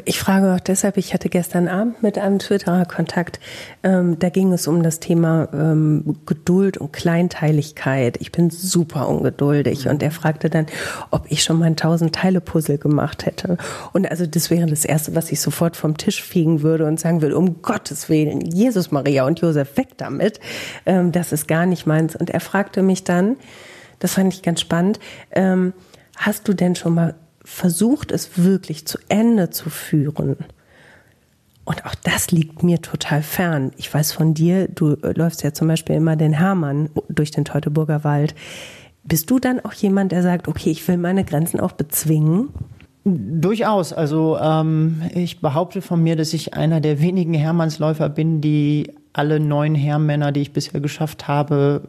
[0.06, 3.42] Ich frage auch deshalb, ich hatte gestern Abend mit einem Twitterer Kontakt,
[3.84, 8.18] ähm, da ging es um das Thema ähm, Geduld und Kleinteiligkeit.
[8.22, 9.92] Ich bin super ungeduldig mhm.
[9.92, 10.68] und er fragte dann,
[11.12, 13.58] ob ich schon mal ein Tausend-Teile-Puzzle gemacht hätte.
[13.92, 17.22] Und also das wäre das Erste, was ich sofort vom Tisch fegen würde und sagen
[17.22, 20.40] würde, um Gottes Willen, Jesus, Maria und Josef, weg damit.
[20.86, 22.16] Ähm, das ist gar nicht meins.
[22.16, 23.36] Und er fragte mich dann,
[24.00, 25.00] das fand ich ganz spannend,
[25.32, 25.74] ähm,
[26.18, 30.38] hast du denn schon mal versucht, es wirklich zu Ende zu führen.
[31.66, 33.72] Und auch das liegt mir total fern.
[33.78, 38.04] Ich weiß von dir, du läufst ja zum Beispiel immer den Hermann durch den Teutoburger
[38.04, 38.36] Wald.
[39.04, 42.50] Bist du dann auch jemand, der sagt, okay, ich will meine Grenzen auch bezwingen?
[43.06, 43.92] Durchaus.
[43.92, 49.40] Also ähm, ich behaupte von mir, dass ich einer der wenigen Hermannsläufer bin, die alle
[49.40, 51.84] neun Herrmänner, die ich bisher geschafft habe,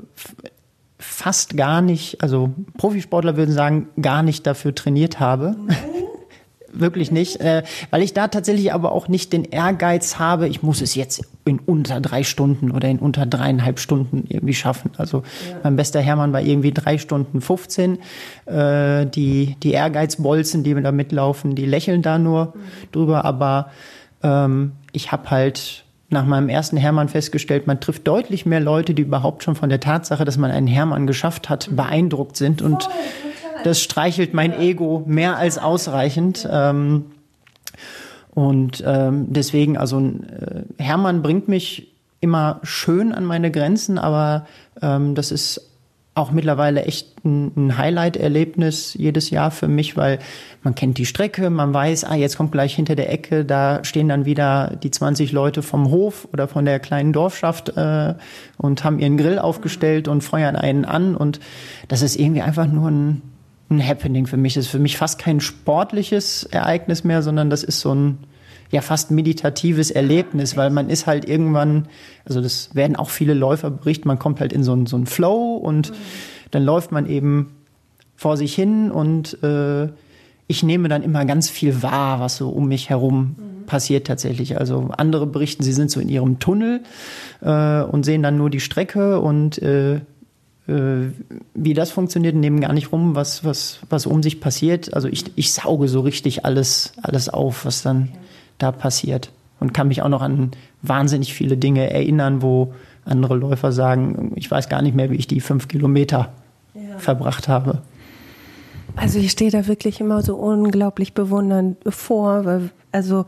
[1.11, 5.57] fast gar nicht, also Profisportler würden sagen, gar nicht dafür trainiert habe.
[6.77, 10.83] Wirklich nicht, äh, weil ich da tatsächlich aber auch nicht den Ehrgeiz habe, ich muss
[10.83, 14.91] es jetzt in unter drei Stunden oder in unter dreieinhalb Stunden irgendwie schaffen.
[14.97, 15.59] Also ja.
[15.63, 17.99] mein bester Hermann war irgendwie drei Stunden 15.
[18.47, 22.91] Äh, die, die Ehrgeizbolzen, die da mitlaufen, die lächeln da nur mhm.
[22.91, 23.71] drüber, aber
[24.25, 25.84] ähm, ich habe halt
[26.15, 29.81] nach meinem ersten Hermann festgestellt, man trifft deutlich mehr Leute, die überhaupt schon von der
[29.81, 32.63] Tatsache, dass man einen Hermann geschafft hat, beeindruckt sind.
[32.63, 32.89] Und
[33.65, 36.49] das streichelt mein Ego mehr als ausreichend.
[36.51, 37.07] Ähm,
[38.31, 44.47] und ähm, deswegen, also äh, Hermann bringt mich immer schön an meine Grenzen, aber
[44.81, 45.74] ähm, das ist
[46.15, 50.21] auch mittlerweile echt ein, ein Highlight-Erlebnis jedes Jahr für mich, weil
[50.63, 54.09] man kennt die Strecke, man weiß, ah, jetzt kommt gleich hinter der Ecke, da stehen
[54.09, 58.15] dann wieder die 20 Leute vom Hof oder von der kleinen Dorfschaft äh,
[58.59, 61.41] und haben ihren Grill aufgestellt und feuern einen an und
[61.89, 63.23] das ist irgendwie einfach nur ein,
[63.71, 64.55] ein Happening für mich.
[64.55, 68.19] Das ist für mich fast kein sportliches Ereignis mehr, sondern das ist so ein
[68.75, 71.89] ja fast meditatives Erlebnis, weil man ist halt irgendwann,
[72.25, 75.07] also das werden auch viele Läufer berichten, man kommt halt in so einen, so einen
[75.07, 75.95] Flow und mhm.
[76.51, 77.55] dann läuft man eben
[78.17, 79.89] vor sich hin und äh,
[80.47, 84.59] ich nehme dann immer ganz viel wahr, was so um mich herum mhm passiert tatsächlich.
[84.59, 86.83] Also andere berichten, sie sind so in ihrem Tunnel
[87.41, 89.97] äh, und sehen dann nur die Strecke und äh,
[90.67, 91.11] äh,
[91.55, 94.95] wie das funktioniert, nehmen gar nicht rum, was, was, was um sich passiert.
[94.95, 98.11] Also ich, ich sauge so richtig alles, alles auf, was dann
[98.59, 99.33] da passiert.
[99.61, 100.51] Und kann mich auch noch an
[100.83, 105.27] wahnsinnig viele Dinge erinnern, wo andere Läufer sagen, ich weiß gar nicht mehr, wie ich
[105.27, 106.33] die fünf Kilometer
[106.75, 106.99] ja.
[106.99, 107.83] verbracht habe.
[108.97, 113.27] Also ich stehe da wirklich immer so unglaublich bewundernd vor, weil, also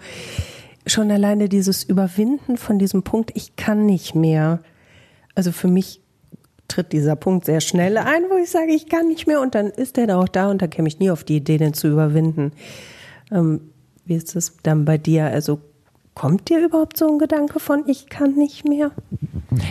[0.86, 4.60] schon alleine dieses Überwinden von diesem Punkt, ich kann nicht mehr.
[5.34, 6.00] Also für mich
[6.68, 9.66] tritt dieser Punkt sehr schnell ein, wo ich sage, ich kann nicht mehr und dann
[9.66, 11.88] ist der da auch da und da käme ich nie auf die Idee, den zu
[11.88, 12.52] überwinden.
[13.32, 13.60] Ähm,
[14.06, 15.26] wie ist es dann bei dir?
[15.26, 15.60] Also
[16.14, 18.90] kommt dir überhaupt so ein Gedanke von, ich kann nicht mehr?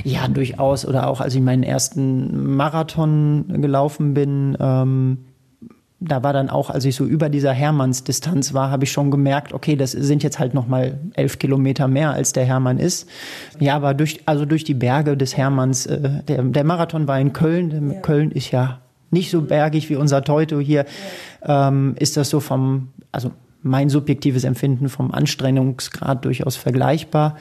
[0.04, 0.86] Ja, durchaus.
[0.86, 5.18] Oder auch als ich meinen ersten Marathon gelaufen bin, ähm,
[6.00, 9.54] da war dann auch, als ich so über dieser Hermannsdistanz war, habe ich schon gemerkt,
[9.54, 13.10] okay, das sind jetzt halt noch mal elf Kilometer mehr, als der Hermann ist.
[13.60, 17.34] Ja, aber durch, also durch die Berge des Hermanns, äh, der, der Marathon war in
[17.34, 17.92] Köln.
[17.92, 18.00] Ja.
[18.02, 20.86] Köln ist ja nicht so bergig wie unser Teuto hier.
[21.48, 21.70] Ja.
[21.70, 23.32] Ähm, ist das so vom, also
[23.66, 27.36] mein subjektives Empfinden vom Anstrengungsgrad durchaus vergleichbar.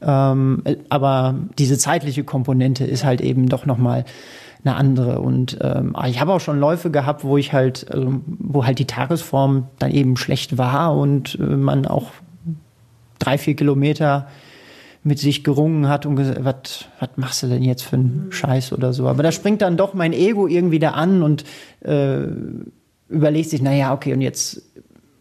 [0.00, 4.06] Ähm, aber diese zeitliche Komponente ist halt eben doch noch mal
[4.64, 5.20] eine andere.
[5.20, 8.86] Und ähm, ich habe auch schon Läufe gehabt, wo ich halt, also, wo halt die
[8.86, 12.10] Tagesform dann eben schlecht war und äh, man auch
[13.18, 14.28] drei, vier Kilometer
[15.04, 18.72] mit sich gerungen hat und gesagt, was, was machst du denn jetzt für einen Scheiß
[18.72, 19.06] oder so.
[19.06, 21.44] Aber da springt dann doch mein Ego irgendwie da an und
[21.80, 22.24] äh,
[23.08, 24.62] überlegt sich, naja, okay, und jetzt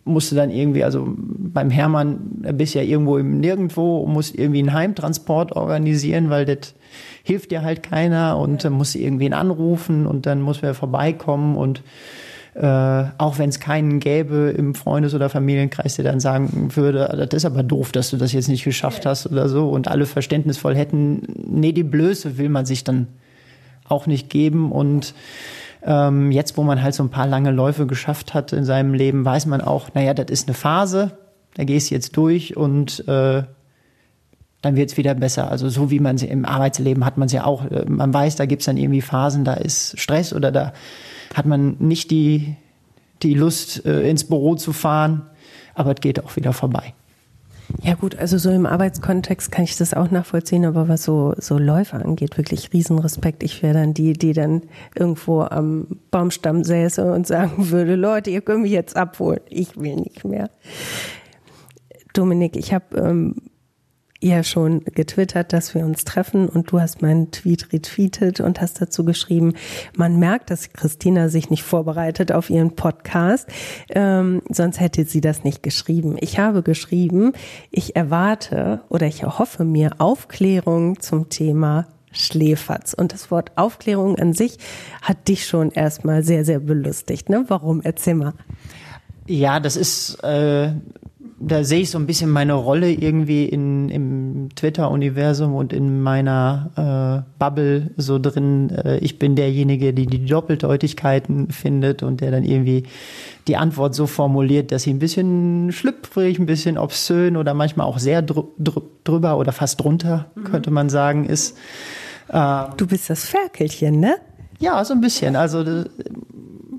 [0.06, 2.20] musst du dann irgendwie, also beim Hermann
[2.54, 6.76] bist ja irgendwo im Nirgendwo musst irgendwie einen Heimtransport organisieren, weil das
[7.24, 11.58] hilft dir halt keiner und dann musst du irgendwen anrufen und dann muss wer vorbeikommen
[11.58, 11.82] und
[12.54, 17.16] äh, auch wenn es keinen gäbe im Freundes- oder Familienkreis, der dann sagen würde, ah,
[17.18, 19.70] das ist aber doof, dass du das jetzt nicht geschafft hast oder so.
[19.70, 23.08] Und alle verständnisvoll hätten, nee, die Blöße will man sich dann
[23.90, 25.14] auch nicht geben und
[25.86, 29.24] ähm, jetzt, wo man halt so ein paar lange Läufe geschafft hat in seinem Leben,
[29.24, 31.18] weiß man auch, naja, das ist eine Phase,
[31.54, 33.44] da gehst du jetzt durch und äh,
[34.62, 35.52] dann wird es wieder besser.
[35.52, 37.70] Also so wie man sie im Arbeitsleben hat man es ja auch.
[37.70, 40.74] Äh, man weiß, da gibt es dann irgendwie Phasen, da ist Stress oder da
[41.36, 42.56] hat man nicht die,
[43.22, 45.22] die Lust, äh, ins Büro zu fahren,
[45.76, 46.96] aber es geht auch wieder vorbei.
[47.82, 51.58] Ja gut, also so im Arbeitskontext kann ich das auch nachvollziehen, aber was so, so
[51.58, 53.44] Läufer angeht, wirklich Riesenrespekt.
[53.44, 54.64] Ich wäre dann die, die dann
[54.96, 59.42] irgendwo am Baumstamm säße und sagen würde, Leute, ihr könnt mich jetzt abholen.
[59.50, 60.50] Ich will nicht mehr.
[62.14, 63.36] Dominik, ich habe ähm,
[64.26, 68.82] ja schon getwittert, dass wir uns treffen und du hast meinen Tweet retweetet und hast
[68.82, 69.54] dazu geschrieben,
[69.96, 73.48] man merkt, dass Christina sich nicht vorbereitet auf ihren Podcast,
[73.90, 76.18] ähm, sonst hätte sie das nicht geschrieben.
[76.20, 77.34] Ich habe geschrieben,
[77.72, 82.94] ich erwarte oder ich erhoffe mir Aufklärung zum Thema Schläferz.
[82.94, 84.58] Und das Wort Aufklärung an sich
[85.02, 87.30] hat dich schon erstmal sehr, sehr belustigt.
[87.30, 87.46] Ne?
[87.48, 87.82] Warum?
[87.82, 88.34] Erzähl mal.
[89.28, 90.72] Ja, das ist äh,
[91.48, 97.24] da sehe ich so ein bisschen meine Rolle irgendwie in, im Twitter-Universum und in meiner
[97.28, 98.72] äh, Bubble so drin.
[98.72, 102.84] Äh, ich bin derjenige, der die Doppeldeutigkeiten findet und der dann irgendwie
[103.48, 108.00] die Antwort so formuliert, dass sie ein bisschen schlüpfrig, ein bisschen obszön oder manchmal auch
[108.00, 110.44] sehr dr dr drüber oder fast drunter, mhm.
[110.46, 111.56] könnte man sagen, ist.
[112.30, 114.16] Äh, du bist das Ferkelchen, ne?
[114.60, 115.36] Ja, so ein bisschen.
[115.36, 115.64] Also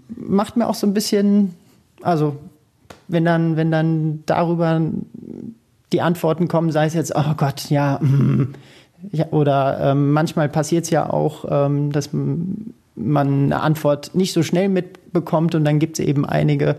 [0.09, 1.55] macht mir auch so ein bisschen,
[2.02, 2.37] also
[3.09, 4.81] wenn dann, wenn dann darüber
[5.92, 8.55] die Antworten kommen, sei es jetzt, oh Gott, ja, mm,
[9.12, 14.42] ja oder ähm, manchmal passiert es ja auch, ähm, dass man eine Antwort nicht so
[14.42, 16.77] schnell mitbekommt und dann gibt es eben einige,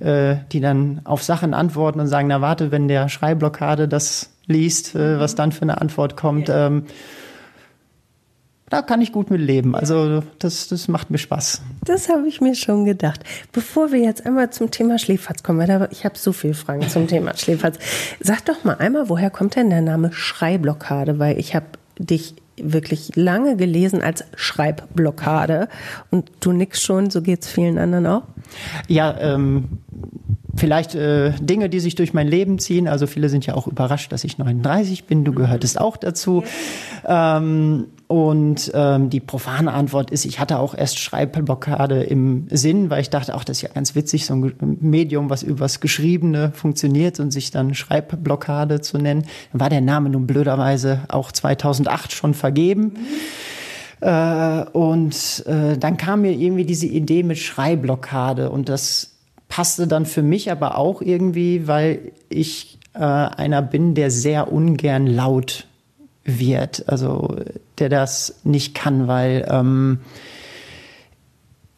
[0.00, 4.94] äh, die dann auf Sachen antworten und sagen, na warte, wenn der Schreibblockade das liest,
[4.94, 6.48] äh, was dann für eine Antwort kommt.
[6.50, 6.84] Ähm,
[8.70, 9.74] da kann ich gut mit leben.
[9.74, 11.62] Also das, das macht mir Spaß.
[11.84, 13.20] Das habe ich mir schon gedacht.
[13.52, 17.06] Bevor wir jetzt einmal zum Thema Schläferz kommen, weil ich habe so viele Fragen zum
[17.06, 17.78] Thema Schläferz.
[18.20, 21.18] Sag doch mal einmal, woher kommt denn der Name Schreibblockade?
[21.18, 21.66] Weil ich habe
[21.98, 25.68] dich wirklich lange gelesen als Schreibblockade
[26.10, 28.22] und du nix schon, so geht es vielen anderen auch?
[28.86, 29.80] Ja, ähm,
[30.56, 32.88] vielleicht äh, Dinge, die sich durch mein Leben ziehen.
[32.88, 35.24] Also viele sind ja auch überrascht, dass ich 39 bin.
[35.24, 36.44] Du gehörtest auch dazu.
[37.06, 43.00] Ähm, und ähm, die profane Antwort ist, ich hatte auch erst Schreibblockade im Sinn, weil
[43.00, 47.18] ich dachte, auch das ist ja ganz witzig, so ein Medium, was übers Geschriebene funktioniert
[47.18, 49.24] und sich dann Schreibblockade zu nennen.
[49.50, 52.92] Dann war der Name nun blöderweise auch 2008 schon vergeben.
[54.00, 59.16] Äh, und äh, dann kam mir irgendwie diese Idee mit Schreibblockade und das
[59.48, 65.08] passte dann für mich aber auch irgendwie, weil ich äh, einer bin, der sehr ungern
[65.08, 65.66] laut
[66.24, 67.38] wird, also
[67.78, 70.00] der das nicht kann, weil ähm,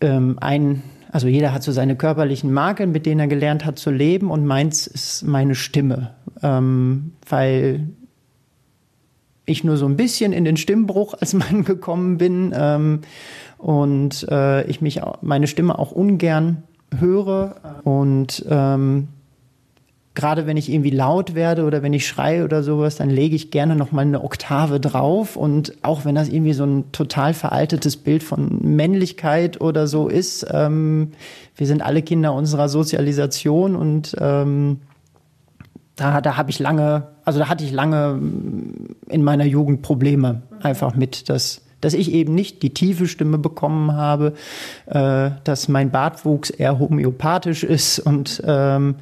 [0.00, 3.90] ähm, ein, also jeder hat so seine körperlichen Marken, mit denen er gelernt hat zu
[3.90, 7.88] leben und meins ist meine Stimme, ähm, weil
[9.46, 13.00] ich nur so ein bisschen in den Stimmbruch als Mann gekommen bin ähm,
[13.58, 16.64] und äh, ich mich meine Stimme auch ungern
[16.98, 19.08] höre und ähm,
[20.16, 23.52] gerade wenn ich irgendwie laut werde oder wenn ich schreie oder sowas, dann lege ich
[23.52, 25.36] gerne noch mal eine Oktave drauf.
[25.36, 30.44] Und auch wenn das irgendwie so ein total veraltetes Bild von Männlichkeit oder so ist,
[30.50, 31.12] ähm,
[31.54, 34.80] wir sind alle Kinder unserer Sozialisation und ähm,
[35.94, 38.20] da, da habe ich lange, also da hatte ich lange
[39.08, 43.92] in meiner Jugend Probleme einfach mit, dass dass ich eben nicht die tiefe Stimme bekommen
[43.92, 44.32] habe,
[44.86, 48.96] äh, dass mein Bartwuchs eher homöopathisch ist und ähm,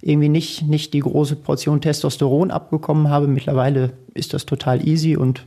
[0.00, 3.26] irgendwie nicht, nicht die große Portion Testosteron abbekommen habe.
[3.26, 5.46] Mittlerweile ist das total easy und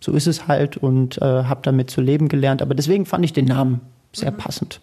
[0.00, 2.62] so ist es halt und äh, habe damit zu leben gelernt.
[2.62, 3.80] Aber deswegen fand ich den Namen
[4.12, 4.36] sehr mhm.
[4.36, 4.80] passend.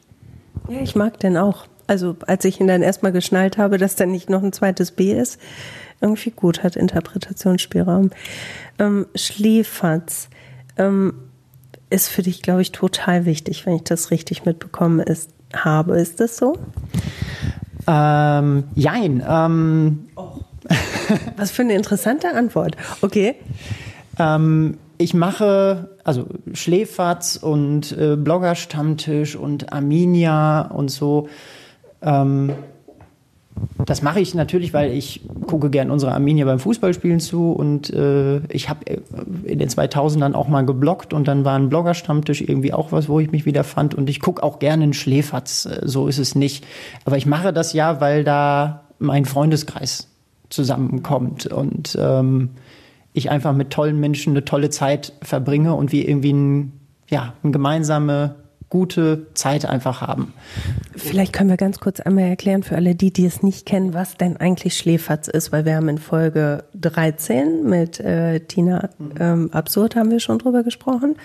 [0.68, 1.66] Ja, ich mag den auch.
[1.86, 5.14] Also als ich ihn dann erstmal geschnallt habe, dass da nicht noch ein zweites B
[5.14, 5.40] ist,
[6.02, 8.10] irgendwie gut, hat Interpretationsspielraum.
[8.80, 10.30] Ähm, Schläferz
[10.78, 11.14] ähm,
[11.90, 16.00] ist für dich, glaube ich, total wichtig, wenn ich das richtig mitbekomme, ist, habe.
[16.00, 16.58] Ist das so?
[17.88, 19.24] Ähm, jein.
[19.28, 20.30] Ähm, oh.
[21.38, 22.78] Was für eine interessante Antwort.
[23.02, 23.36] Okay.
[24.18, 31.28] Ähm, ich mache also Schläferz und äh, Bloggerstammtisch und Arminia und so.
[32.02, 32.54] Ähm,
[33.86, 38.38] das mache ich natürlich, weil ich gucke gern unsere Arminia beim Fußballspielen zu und äh,
[38.48, 39.00] ich habe äh,
[39.44, 43.20] in den 2000ern auch mal gebloggt und dann war ein Bloggerstammtisch irgendwie auch was, wo
[43.20, 46.36] ich mich wieder fand und ich gucke auch gerne einen Schläferz, äh, so ist es
[46.36, 46.66] nicht.
[47.06, 50.08] Aber ich mache das ja, weil da mein Freundeskreis
[50.50, 52.52] zusammenkommt und ähm,
[53.12, 56.74] ich einfach mit tollen Menschen eine tolle Zeit verbringe und wir irgendwie ein,
[57.10, 58.36] ja, eine gemeinsame
[58.74, 60.34] gute Zeit einfach haben.
[60.96, 64.18] Vielleicht können wir ganz kurz einmal erklären für alle die, die es nicht kennen, was
[64.18, 69.96] denn eigentlich Schläferz ist, weil wir haben in Folge 13 mit äh, Tina ähm, Absurd
[69.96, 71.18] haben wir schon drüber gesprochen.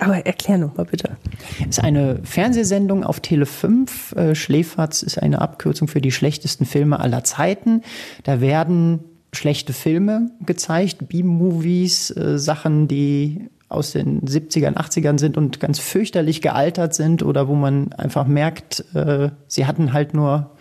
[0.00, 1.16] Aber erklär noch mal bitte.
[1.60, 4.16] Es ist eine Fernsehsendung auf Tele 5.
[4.16, 7.82] Äh, Schläferz ist eine Abkürzung für die schlechtesten Filme aller Zeiten.
[8.24, 8.98] Da werden
[9.32, 16.40] schlechte Filme gezeigt, B-Movies, äh, Sachen, die aus den 70ern, 80ern sind und ganz fürchterlich
[16.40, 20.52] gealtert sind oder wo man einfach merkt, äh, sie hatten halt nur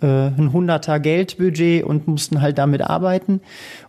[0.00, 3.40] äh, ein hunderter Geldbudget und mussten halt damit arbeiten.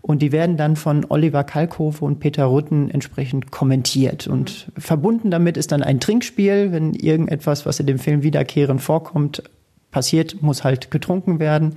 [0.02, 4.28] Und die werden dann von Oliver Kalkofe und Peter Rutten entsprechend kommentiert.
[4.28, 9.44] Und verbunden damit ist dann ein Trinkspiel, wenn irgendetwas, was in dem Film wiederkehrend vorkommt,
[9.92, 11.76] passiert, muss halt getrunken werden.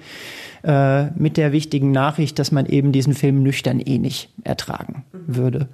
[0.62, 5.68] Äh, mit der wichtigen Nachricht, dass man eben diesen Film nüchtern eh nicht ertragen würde.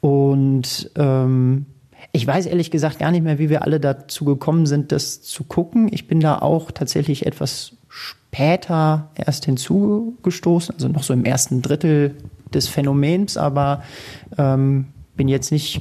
[0.00, 1.66] Und ähm,
[2.12, 5.44] ich weiß ehrlich gesagt gar nicht mehr, wie wir alle dazu gekommen sind, das zu
[5.44, 5.88] gucken.
[5.90, 12.16] Ich bin da auch tatsächlich etwas später erst hinzugestoßen, also noch so im ersten Drittel
[12.52, 13.82] des Phänomens, aber
[14.36, 15.80] ähm, bin jetzt nicht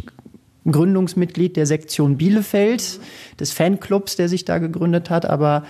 [0.69, 2.99] Gründungsmitglied der Sektion Bielefeld,
[3.39, 5.63] des Fanclubs, der sich da gegründet hat, aber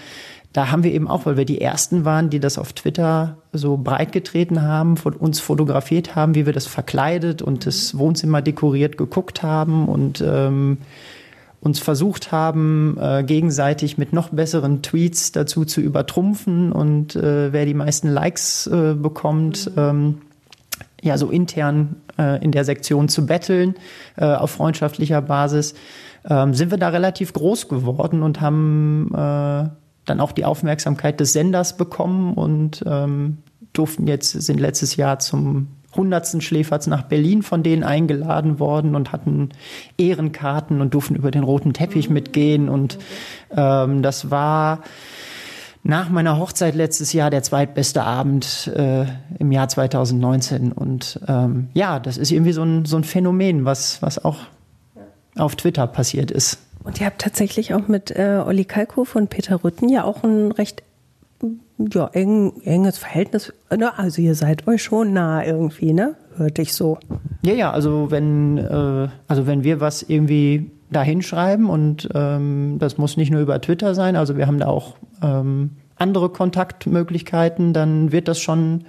[0.54, 3.78] da haben wir eben auch, weil wir die ersten waren, die das auf Twitter so
[3.78, 9.44] breitgetreten haben, von uns fotografiert haben, wie wir das verkleidet und das Wohnzimmer dekoriert geguckt
[9.44, 10.80] haben und ähm,
[11.60, 17.66] uns versucht haben, äh, gegenseitig mit noch besseren Tweets dazu zu übertrumpfen und äh, wer
[17.66, 20.22] die meisten Likes äh, bekommt, ähm,
[21.02, 23.76] ja, so intern äh, in der Sektion zu betteln
[24.16, 25.74] äh, auf freundschaftlicher Basis,
[26.30, 29.70] ähm, sind wir da relativ groß geworden und haben äh,
[30.08, 33.38] dann auch die Aufmerksamkeit des Senders bekommen und ähm,
[33.74, 39.12] durften jetzt, sind letztes Jahr zum hundertsten Schläferz nach Berlin von denen eingeladen worden und
[39.12, 39.50] hatten
[39.98, 42.70] Ehrenkarten und durften über den roten Teppich mitgehen.
[42.70, 42.98] Und
[43.56, 44.82] ähm, das war
[45.84, 49.06] nach meiner Hochzeit letztes Jahr der zweitbeste Abend äh,
[49.40, 50.72] im Jahr 2019.
[50.72, 54.38] Und ähm, ja, das ist irgendwie so ein, so ein Phänomen, was, was auch
[55.36, 56.60] auf Twitter passiert ist.
[56.88, 60.54] Und ihr habt tatsächlich auch mit äh, Olli Kalkow und Peter Rütten ja auch ein
[60.54, 60.84] recht
[61.78, 63.52] ja, eng, enges Verhältnis.
[63.98, 66.16] Also ihr seid euch schon nah irgendwie, ne?
[66.38, 66.98] Hörte ich so.
[67.44, 72.98] Ja, ja, also wenn, äh, also wenn wir was irgendwie da hinschreiben und ähm, das
[72.98, 78.14] muss nicht nur über Twitter sein, also wir haben da auch ähm, andere Kontaktmöglichkeiten, dann
[78.14, 78.86] wird das schon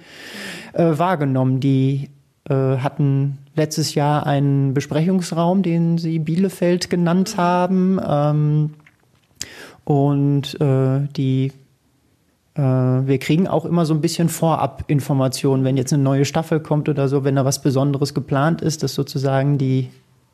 [0.71, 1.59] äh, wahrgenommen.
[1.59, 2.09] Die
[2.53, 7.99] hatten letztes Jahr einen Besprechungsraum, den sie Bielefeld genannt haben.
[8.05, 8.73] Ähm,
[9.83, 11.51] und äh, die
[12.55, 16.89] äh, wir kriegen auch immer so ein bisschen Vorab-Informationen, wenn jetzt eine neue Staffel kommt
[16.89, 19.89] oder so, wenn da was Besonderes geplant ist, dass sozusagen die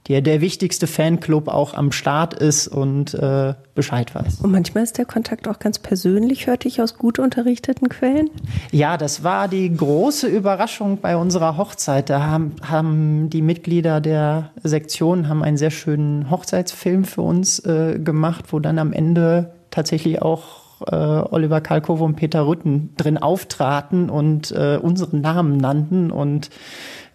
[0.08, 4.42] der der wichtigste Fanclub auch am Start ist und äh, Bescheid weiß.
[4.42, 8.30] Und manchmal ist der Kontakt auch ganz persönlich, hörte ich aus gut unterrichteten Quellen.
[8.72, 12.10] Ja, das war die große Überraschung bei unserer Hochzeit.
[12.10, 18.00] Da haben, haben die Mitglieder der Sektion haben einen sehr schönen Hochzeitsfilm für uns äh,
[18.00, 24.10] gemacht, wo dann am Ende tatsächlich auch äh, Oliver Kalkow und Peter Rütten drin auftraten
[24.10, 26.50] und äh, unseren Namen nannten und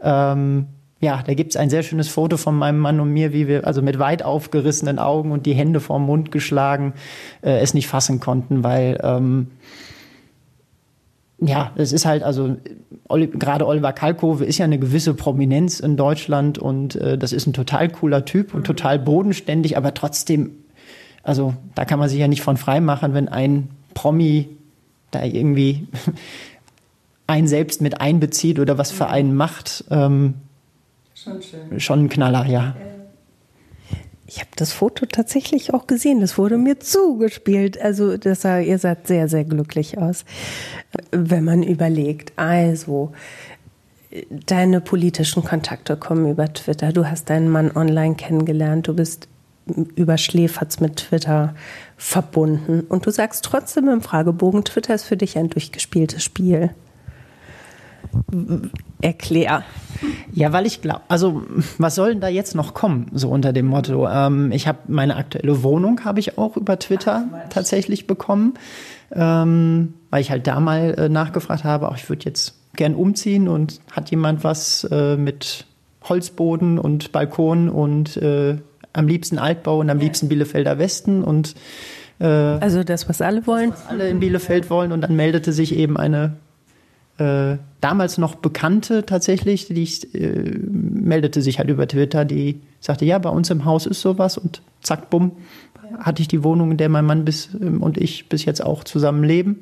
[0.03, 0.67] ähm,
[1.01, 3.81] ja, da gibt's ein sehr schönes Foto von meinem Mann und mir, wie wir also
[3.81, 6.93] mit weit aufgerissenen Augen und die Hände vorm Mund geschlagen
[7.43, 9.49] äh, es nicht fassen konnten, weil ähm,
[11.41, 12.57] ja, es ist halt, also
[13.09, 17.55] gerade Oliver Kalkofe ist ja eine gewisse Prominenz in Deutschland und äh, das ist ein
[17.55, 20.51] total cooler Typ und total bodenständig, aber trotzdem,
[21.23, 24.51] also da kann man sich ja nicht von frei machen, wenn ein Promi
[25.13, 25.89] da irgendwie
[27.27, 29.85] einen selbst mit einbezieht oder was für einen macht.
[29.91, 30.35] Ähm,
[31.23, 31.81] Schon schön.
[31.81, 32.75] Schon ein Knaller, ja.
[34.27, 36.21] Ich habe das Foto tatsächlich auch gesehen.
[36.21, 37.81] Das wurde mir zugespielt.
[37.81, 40.25] Also das sah, ihr seid sehr, sehr glücklich aus.
[41.11, 43.13] Wenn man überlegt, also
[44.31, 46.93] deine politischen Kontakte kommen über Twitter.
[46.93, 48.89] Du hast deinen Mann online kennengelernt.
[48.89, 49.29] Du bist
[49.97, 51.55] über Schläferz mit Twitter
[51.97, 52.81] verbunden.
[52.89, 56.71] Und du sagst trotzdem im Fragebogen, Twitter ist für dich ein durchgespieltes Spiel.
[59.01, 59.63] Erklär.
[60.33, 61.43] Ja, weil ich glaube, also
[61.79, 64.09] was soll denn da jetzt noch kommen, so unter dem Motto?
[64.09, 68.55] Ähm, ich habe meine aktuelle Wohnung habe ich auch über Twitter Ach, tatsächlich bekommen,
[69.13, 73.49] ähm, weil ich halt da mal äh, nachgefragt habe, auch ich würde jetzt gern umziehen
[73.49, 75.67] und hat jemand was äh, mit
[76.09, 78.57] Holzboden und Balkon und äh,
[78.93, 81.55] am liebsten Altbau und am liebsten Bielefelder Westen und
[82.21, 85.75] äh, also das, was alle wollen, was alle in Bielefeld wollen und dann meldete sich
[85.75, 86.37] eben eine
[87.19, 93.05] äh, damals noch Bekannte tatsächlich, die ich, äh, meldete sich halt über Twitter, die sagte,
[93.05, 95.33] ja, bei uns im Haus ist sowas und zack, bumm,
[95.99, 98.85] hatte ich die Wohnung, in der mein Mann bis ähm, und ich bis jetzt auch
[98.85, 99.61] zusammen leben.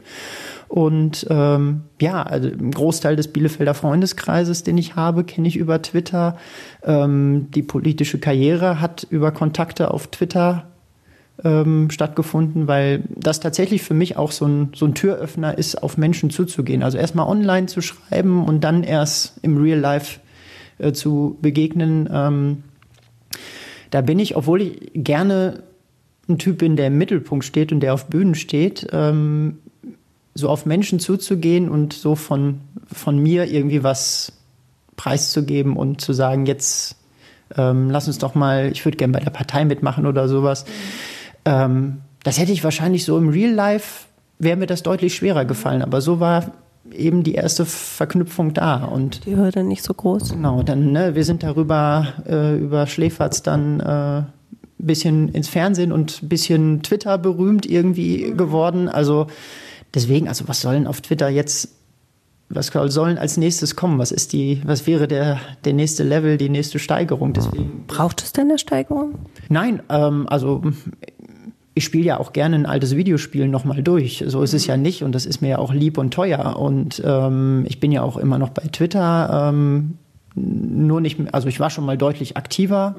[0.69, 5.81] Und ähm, ja, also ein Großteil des Bielefelder Freundeskreises, den ich habe, kenne ich über
[5.81, 6.37] Twitter.
[6.83, 10.68] Ähm, die politische Karriere hat über Kontakte auf Twitter
[11.45, 15.97] ähm, stattgefunden, weil das tatsächlich für mich auch so ein, so ein Türöffner ist, auf
[15.97, 16.83] Menschen zuzugehen.
[16.83, 20.21] Also erstmal online zu schreiben und dann erst im Real Life
[20.79, 22.09] äh, zu begegnen.
[22.13, 22.65] Ähm,
[23.91, 25.63] da bin ich, obwohl ich gerne
[26.29, 29.59] ein Typ bin, der im Mittelpunkt steht und der auf Bühnen steht, ähm,
[30.35, 32.61] so auf Menschen zuzugehen und so von,
[32.93, 34.33] von mir irgendwie was
[34.97, 36.97] preiszugeben und zu sagen, jetzt
[37.57, 40.65] ähm, lass uns doch mal, ich würde gerne bei der Partei mitmachen oder sowas.
[40.67, 41.08] Mhm
[41.49, 44.07] ähm, das hätte ich wahrscheinlich so im Real Life,
[44.39, 45.83] wäre mir das deutlich schwerer gefallen.
[45.83, 46.53] Aber so war
[46.93, 48.85] eben die erste Verknüpfung da.
[48.85, 50.33] Und die Hürde nicht so groß.
[50.33, 54.23] Genau, dann, ne, wir sind darüber, äh, über Schläferz dann äh,
[54.79, 58.89] bisschen ins Fernsehen und ein bisschen Twitter berühmt irgendwie geworden.
[58.89, 59.27] Also
[59.95, 61.71] deswegen, also was sollen auf Twitter jetzt,
[62.49, 63.99] was sollen als nächstes kommen?
[63.99, 67.33] Was ist die, was wäre der, der nächste Level, die nächste Steigerung?
[67.33, 67.85] Deswegen.
[67.87, 69.15] Braucht es denn eine Steigerung?
[69.49, 70.63] Nein, ähm, also
[71.79, 74.25] ich spiele ja auch gerne ein altes Videospiel nochmal durch.
[74.27, 76.57] So ist es ja nicht und das ist mir ja auch lieb und teuer.
[76.59, 79.97] Und ähm, ich bin ja auch immer noch bei Twitter, ähm,
[80.35, 82.97] nur nicht, also ich war schon mal deutlich aktiver.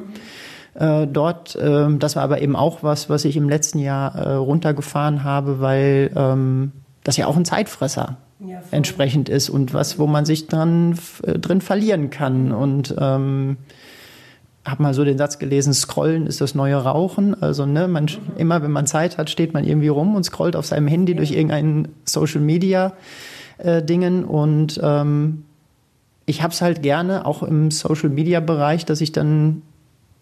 [0.75, 1.57] Äh, dort.
[1.61, 5.59] Ähm, das war aber eben auch was, was ich im letzten Jahr äh, runtergefahren habe,
[5.59, 6.71] weil ähm,
[7.03, 11.38] das ja auch ein Zeitfresser ja, entsprechend ist und was, wo man sich dran äh,
[11.38, 12.51] drin verlieren kann.
[12.51, 13.57] Und ähm,
[14.70, 17.41] habe mal so den Satz gelesen, Scrollen ist das neue Rauchen.
[17.41, 18.07] Also ne, man,
[18.38, 21.32] immer wenn man Zeit hat, steht man irgendwie rum und scrollt auf seinem Handy durch
[21.32, 22.93] irgendeinen Social Media
[23.57, 24.24] äh, Dingen.
[24.24, 25.43] Und ähm,
[26.26, 29.61] ich habe es halt gerne, auch im Social Media Bereich, dass ich dann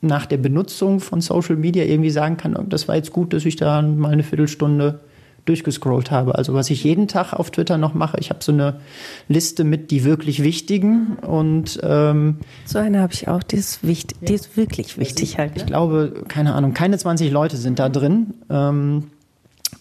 [0.01, 3.55] nach der Benutzung von Social Media irgendwie sagen kann, das war jetzt gut, dass ich
[3.55, 4.99] da mal eine Viertelstunde
[5.47, 6.35] durchgescrollt habe.
[6.35, 8.79] Also was ich jeden Tag auf Twitter noch mache, ich habe so eine
[9.27, 14.17] Liste mit die wirklich wichtigen und ähm, so eine habe ich auch, die ist wichtig,
[14.21, 15.55] die ist wirklich wichtig halt.
[15.55, 15.57] Ne?
[15.57, 19.11] Ich glaube, keine Ahnung, keine 20 Leute sind da drin ähm,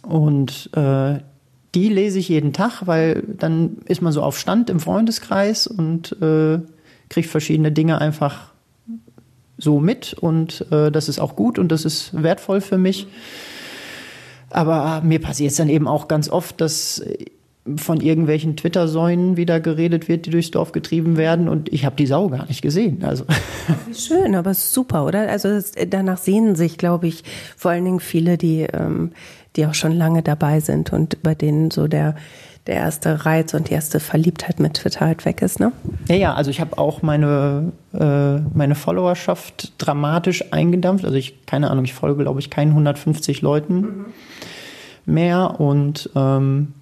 [0.03, 1.19] und äh,
[1.75, 6.17] die lese ich jeden Tag, weil dann ist man so auf Stand im Freundeskreis und
[6.23, 6.61] äh,
[7.09, 8.53] kriegt verschiedene Dinge einfach
[9.59, 13.07] so mit und äh, das ist auch gut und das ist wertvoll für mich.
[13.07, 13.11] Mhm.
[14.51, 17.03] Aber mir passiert es dann eben auch ganz oft, dass
[17.77, 22.07] von irgendwelchen Twitter-Säulen wieder geredet wird, die durchs Dorf getrieben werden und ich habe die
[22.07, 23.03] Sau gar nicht gesehen.
[23.03, 23.25] Also.
[23.93, 25.29] Schön, aber super, oder?
[25.29, 27.25] Also das, danach sehnen sich, glaube ich,
[27.57, 29.11] vor allen Dingen viele, die, ähm,
[29.57, 32.15] die auch schon lange dabei sind und bei denen so der,
[32.67, 35.73] der erste Reiz und die erste Verliebtheit mit Twitter halt weg ist, ne?
[36.09, 41.05] Ja, ja, also ich habe auch meine, äh, meine Followerschaft dramatisch eingedampft.
[41.05, 44.05] Also ich, keine Ahnung, ich folge, glaube ich, keinen 150 Leuten mhm.
[45.07, 46.75] mehr und ähm,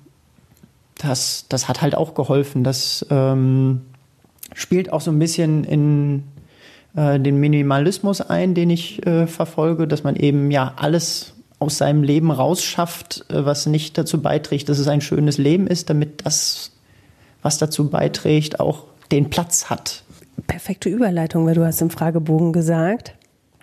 [0.96, 2.64] das, das hat halt auch geholfen.
[2.64, 3.82] Das ähm,
[4.54, 6.24] spielt auch so ein bisschen in
[6.96, 12.02] äh, den Minimalismus ein, den ich äh, verfolge, dass man eben ja alles aus seinem
[12.02, 16.72] Leben rausschafft, äh, was nicht dazu beiträgt, dass es ein schönes Leben ist, damit das,
[17.42, 20.02] was dazu beiträgt, auch den Platz hat.
[20.46, 23.14] Perfekte Überleitung, weil du hast im Fragebogen gesagt,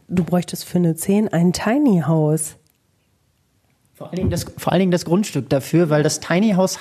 [0.07, 2.55] du bräuchtest für eine 10 ein Tiny House.
[3.93, 6.79] Vor allen, Dingen das, vor allen Dingen das Grundstück dafür, weil das Tiny House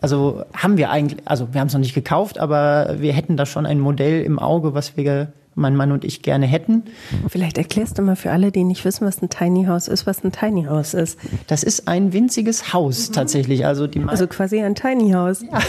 [0.00, 3.46] also haben wir eigentlich, also wir haben es noch nicht gekauft, aber wir hätten da
[3.46, 6.84] schon ein Modell im Auge, was wir, mein Mann und ich gerne hätten.
[7.28, 10.24] Vielleicht erklärst du mal für alle, die nicht wissen, was ein Tiny House ist, was
[10.24, 11.18] ein Tiny House ist.
[11.46, 13.12] Das ist ein winziges Haus mhm.
[13.14, 13.66] tatsächlich.
[13.66, 15.42] Also, die also quasi ein Tiny House.
[15.42, 15.60] Ja.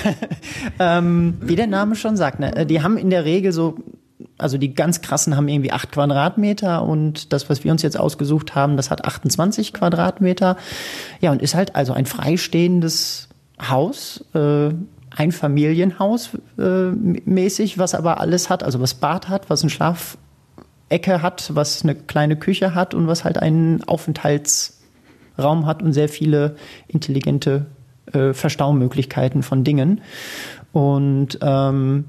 [0.97, 2.65] ähm, wie der Name schon sagt, ne?
[2.65, 3.75] die haben in der Regel so
[4.37, 8.55] also die ganz krassen haben irgendwie acht Quadratmeter und das, was wir uns jetzt ausgesucht
[8.55, 10.57] haben, das hat 28 Quadratmeter.
[11.21, 13.29] Ja, und ist halt also ein freistehendes
[13.61, 14.69] Haus, äh,
[15.15, 21.21] ein Familienhaus äh, mäßig, was aber alles hat, also was Bad hat, was eine Schlafecke
[21.21, 26.55] hat, was eine kleine Küche hat und was halt einen Aufenthaltsraum hat und sehr viele
[26.87, 27.65] intelligente
[28.13, 30.01] äh, Verstaumöglichkeiten von Dingen.
[30.71, 32.05] Und ähm,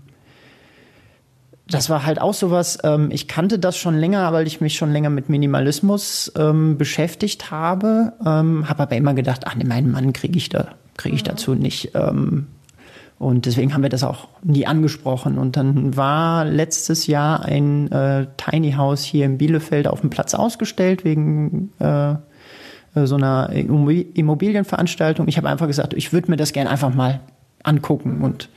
[1.66, 4.92] das war halt auch sowas, ähm, ich kannte das schon länger, weil ich mich schon
[4.92, 10.12] länger mit Minimalismus ähm, beschäftigt habe, ähm, habe aber immer gedacht, ach nee, meinen Mann
[10.12, 11.92] kriege ich da kriege ich dazu nicht.
[11.94, 12.46] Ähm,
[13.20, 15.36] und deswegen haben wir das auch nie angesprochen.
[15.36, 20.32] Und dann war letztes Jahr ein äh, Tiny House hier in Bielefeld auf dem Platz
[20.32, 22.14] ausgestellt wegen äh,
[22.94, 25.28] so einer Immobilienveranstaltung.
[25.28, 27.20] Ich habe einfach gesagt, ich würde mir das gerne einfach mal
[27.62, 28.48] angucken und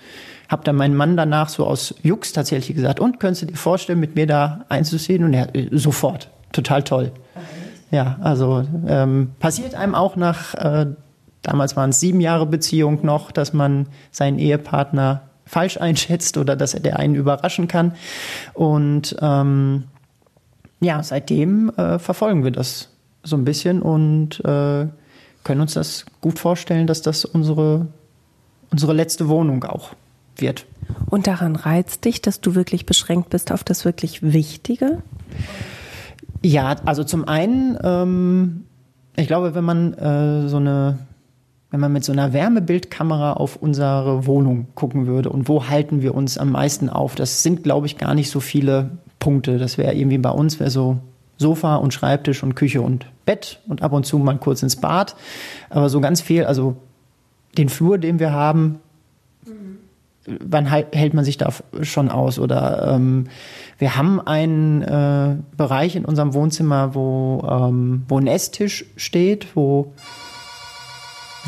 [0.48, 4.00] habe dann meinen Mann danach so aus Jux tatsächlich gesagt, und könntest du dir vorstellen,
[4.00, 5.26] mit mir da einzuziehen?
[5.26, 7.12] Und er äh, sofort, total toll.
[7.92, 10.86] Ja, also ähm, passiert einem auch nach äh,
[11.44, 16.74] damals waren es sieben Jahre Beziehung noch, dass man seinen Ehepartner falsch einschätzt oder dass
[16.74, 17.94] er der einen überraschen kann.
[18.54, 19.84] Und ähm,
[20.80, 22.90] ja, seitdem äh, verfolgen wir das
[23.24, 24.88] so ein bisschen und äh,
[25.44, 27.88] können uns das gut vorstellen, dass das unsere,
[28.72, 29.92] unsere letzte Wohnung auch
[30.38, 30.66] wird.
[31.10, 35.02] Und daran reizt dich, dass du wirklich beschränkt bist auf das wirklich Wichtige?
[36.42, 38.66] Ja, also zum einen, ähm,
[39.16, 40.98] ich glaube, wenn man äh, so eine
[41.74, 46.14] wenn man mit so einer Wärmebildkamera auf unsere Wohnung gucken würde und wo halten wir
[46.14, 49.58] uns am meisten auf, das sind, glaube ich, gar nicht so viele Punkte.
[49.58, 51.00] Das wäre irgendwie bei uns, wäre so
[51.38, 55.16] Sofa und Schreibtisch und Küche und Bett und ab und zu mal kurz ins Bad.
[55.72, 56.76] Aber so ganz viel, also
[57.58, 58.78] den Flur, den wir haben,
[60.28, 61.52] wann hält man sich da
[61.82, 62.38] schon aus?
[62.38, 63.30] Oder ähm,
[63.80, 69.92] wir haben einen äh, Bereich in unserem Wohnzimmer, wo, ähm, wo ein Esstisch steht, wo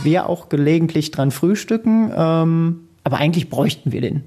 [0.04, 4.24] wir auch gelegentlich dran frühstücken, ähm, aber eigentlich bräuchten wir den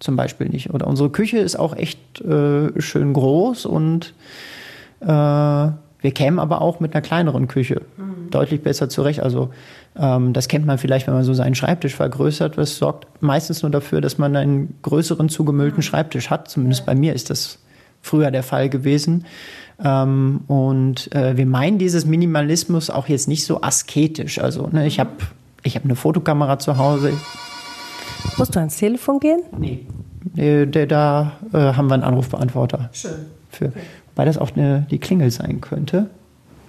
[0.00, 0.70] zum Beispiel nicht.
[0.70, 4.14] Oder unsere Küche ist auch echt äh, schön groß und
[5.00, 8.30] äh, wir kämen aber auch mit einer kleineren Küche mhm.
[8.30, 9.20] deutlich besser zurecht.
[9.20, 9.50] Also
[9.96, 12.58] ähm, das kennt man vielleicht, wenn man so seinen Schreibtisch vergrößert.
[12.58, 15.82] Das sorgt meistens nur dafür, dass man einen größeren zugemüllten mhm.
[15.82, 16.50] Schreibtisch hat.
[16.50, 17.60] Zumindest bei mir ist das
[18.00, 19.24] früher der Fall gewesen.
[19.82, 24.38] Ähm, und äh, wir meinen dieses Minimalismus auch jetzt nicht so asketisch.
[24.38, 25.10] Also ne, ich habe
[25.62, 27.12] ich hab eine Fotokamera zu Hause.
[28.36, 29.42] Musst du ans Telefon gehen?
[29.58, 29.86] Nee.
[30.34, 32.90] Da, da äh, haben wir einen Anrufbeantworter.
[32.92, 33.26] Schön.
[33.50, 33.72] Für,
[34.14, 36.08] weil das auch eine, die Klingel sein könnte.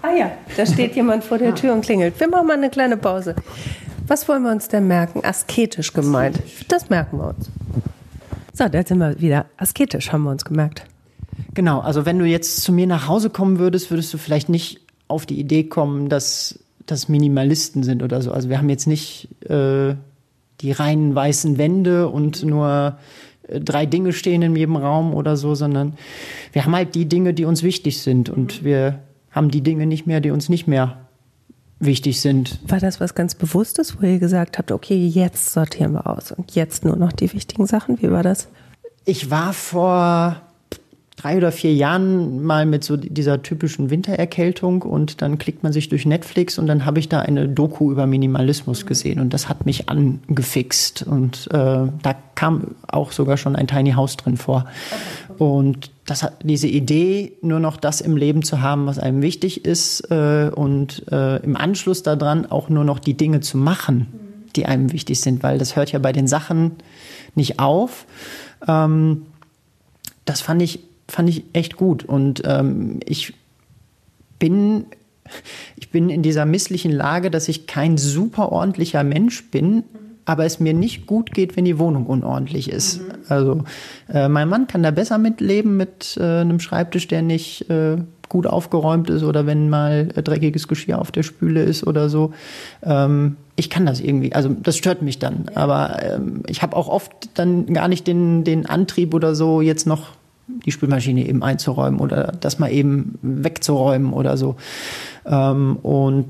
[0.02, 2.20] Ah ja, da steht jemand vor der Tür und klingelt.
[2.20, 3.36] Wir machen mal eine kleine Pause.
[4.08, 5.24] Was wollen wir uns denn merken?
[5.24, 6.40] Asketisch gemeint.
[6.68, 7.50] Das merken wir uns.
[8.52, 9.46] So, da sind wir wieder.
[9.58, 10.86] Asketisch haben wir uns gemerkt.
[11.54, 14.82] Genau, also wenn du jetzt zu mir nach Hause kommen würdest, würdest du vielleicht nicht
[15.08, 18.32] auf die Idee kommen, dass das Minimalisten sind oder so.
[18.32, 19.96] Also wir haben jetzt nicht äh,
[20.62, 22.98] die reinen weißen Wände und nur
[23.48, 25.94] äh, drei Dinge stehen in jedem Raum oder so, sondern
[26.52, 29.00] wir haben halt die Dinge, die uns wichtig sind und wir
[29.32, 30.98] haben die Dinge nicht mehr, die uns nicht mehr
[31.80, 32.60] wichtig sind.
[32.68, 36.56] War das was ganz Bewusstes, wo ihr gesagt habt, okay, jetzt sortieren wir aus und
[36.56, 38.02] jetzt nur noch die wichtigen Sachen?
[38.02, 38.48] Wie war das?
[39.06, 40.42] Ich war vor
[41.16, 45.90] drei oder vier Jahren mal mit so dieser typischen Wintererkältung und dann klickt man sich
[45.90, 49.66] durch Netflix und dann habe ich da eine Doku über Minimalismus gesehen und das hat
[49.66, 54.66] mich angefixt und äh, da kam auch sogar schon ein Tiny House drin vor.
[55.38, 60.12] Und das, diese Idee, nur noch das im Leben zu haben, was einem wichtig ist
[60.12, 64.08] äh, und äh, im Anschluss daran auch nur noch die Dinge zu machen,
[64.56, 66.72] die einem wichtig sind, weil das hört ja bei den Sachen
[67.36, 68.06] nicht auf.
[68.68, 69.24] Ähm,
[70.26, 73.34] das fand ich, fand ich echt gut und ähm, ich
[74.40, 74.86] bin
[75.76, 79.84] ich bin in dieser misslichen Lage, dass ich kein super ordentlicher Mensch bin,
[80.26, 83.02] aber es mir nicht gut geht, wenn die Wohnung unordentlich ist.
[83.02, 83.14] Mhm.
[83.30, 83.64] Also
[84.14, 87.98] äh, mein Mann kann da besser mitleben mit äh, einem Schreibtisch, der nicht äh,
[88.30, 92.34] gut aufgeräumt ist oder wenn mal äh, dreckiges Geschirr auf der Spüle ist oder so.
[92.82, 95.46] Ähm, ich kann das irgendwie, also das stört mich dann.
[95.52, 95.58] Ja.
[95.58, 99.86] Aber ähm, ich habe auch oft dann gar nicht den, den Antrieb oder so, jetzt
[99.86, 100.12] noch
[100.66, 104.56] die Spülmaschine eben einzuräumen oder das mal eben wegzuräumen oder so.
[105.26, 106.26] Ähm, und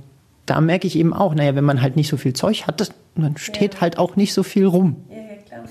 [0.46, 3.38] da merke ich eben auch, naja, wenn man halt nicht so viel Zeug hat, dann
[3.38, 3.82] steht ja.
[3.82, 4.98] halt auch nicht so viel rum.
[5.10, 5.64] Ja, ja klar.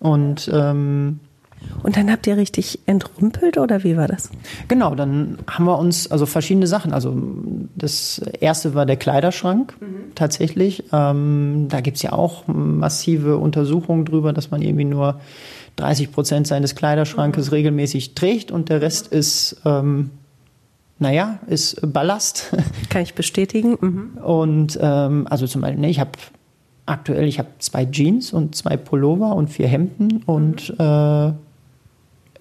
[0.00, 1.20] Und ähm,
[1.82, 4.30] und dann habt ihr richtig entrümpelt oder wie war das?
[4.68, 6.92] Genau, dann haben wir uns also verschiedene Sachen.
[6.92, 7.16] Also
[7.74, 10.14] das erste war der Kleiderschrank mhm.
[10.14, 10.84] tatsächlich.
[10.92, 15.20] Ähm, da es ja auch massive Untersuchungen drüber, dass man irgendwie nur
[15.80, 17.54] 30 Prozent seines Kleiderschrankes mhm.
[17.54, 20.10] regelmäßig trägt und der Rest ist ähm,
[21.00, 22.54] naja, ist Ballast.
[22.90, 23.76] Kann ich bestätigen.
[23.80, 24.22] Mhm.
[24.22, 26.10] Und ähm, also zum Beispiel, nee, ich habe
[26.86, 30.84] aktuell, ich habe zwei Jeans und zwei Pullover und vier Hemden und mhm.
[30.84, 31.32] äh,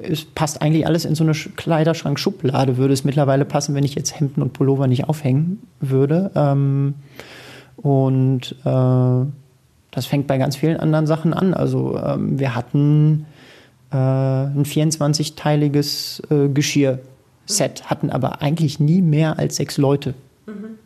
[0.02, 4.18] es passt eigentlich alles in so eine Kleiderschrank-Schublade, würde es mittlerweile passen, wenn ich jetzt
[4.20, 6.32] Hemden und Pullover nicht aufhängen würde.
[6.36, 6.96] Ähm,
[7.78, 9.26] und äh,
[10.00, 11.54] das fängt bei ganz vielen anderen Sachen an.
[11.54, 13.26] Also ähm, wir hatten
[13.92, 17.00] äh, ein 24-teiliges äh, Geschirr
[17.46, 20.14] Set, hatten aber eigentlich nie mehr als sechs Leute
[20.48, 20.78] mhm.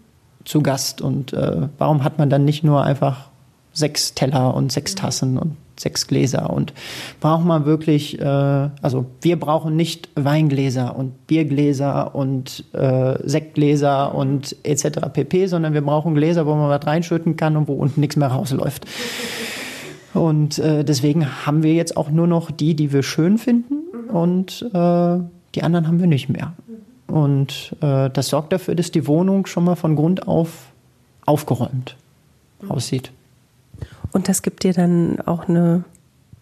[0.46, 1.00] zu Gast.
[1.00, 3.30] Und äh, warum hat man dann nicht nur einfach
[3.72, 4.98] sechs Teller und sechs mhm.
[4.98, 6.50] Tassen und sechs Gläser?
[6.50, 6.74] Und
[7.20, 14.56] braucht man wirklich, äh, also wir brauchen nicht Weingläser und Biergläser und äh, Sektgläser und
[14.64, 15.00] etc.
[15.14, 18.30] pp., sondern wir brauchen Gläser, wo man was reinschütten kann und wo unten nichts mehr
[18.30, 18.86] rausläuft.
[20.14, 23.76] Und äh, deswegen haben wir jetzt auch nur noch die, die wir schön finden.
[24.12, 25.20] Und äh,
[25.56, 26.54] die anderen haben wir nicht mehr.
[27.08, 30.72] Und äh, das sorgt dafür, dass die Wohnung schon mal von Grund auf
[31.26, 31.96] aufgeräumt
[32.68, 33.12] aussieht.
[34.14, 35.84] Und das gibt dir dann auch eine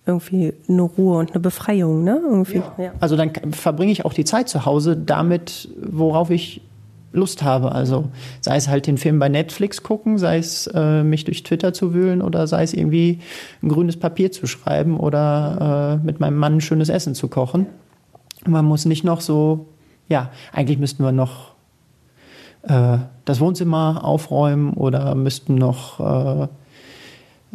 [0.06, 2.20] irgendwie eine Ruhe und eine Befreiung, ne?
[2.24, 2.58] Irgendwie.
[2.58, 2.74] Ja.
[2.78, 2.92] Ja.
[3.00, 6.62] Also dann verbringe ich auch die Zeit zu Hause damit, worauf ich
[7.14, 7.72] Lust habe.
[7.74, 8.06] Also
[8.40, 11.94] sei es halt den Film bei Netflix gucken, sei es äh, mich durch Twitter zu
[11.94, 13.20] wühlen oder sei es irgendwie
[13.62, 17.68] ein grünes Papier zu schreiben oder äh, mit meinem Mann ein schönes Essen zu kochen.
[18.46, 19.68] Man muss nicht noch so,
[20.08, 21.52] ja, eigentlich müssten wir noch
[22.64, 26.50] äh, das Wohnzimmer aufräumen oder müssten noch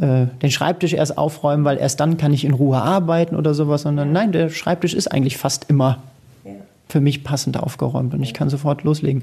[0.00, 3.82] äh, den Schreibtisch erst aufräumen, weil erst dann kann ich in Ruhe arbeiten oder sowas,
[3.82, 6.02] sondern nein, der Schreibtisch ist eigentlich fast immer
[6.88, 9.22] für mich passend aufgeräumt und ich kann sofort loslegen.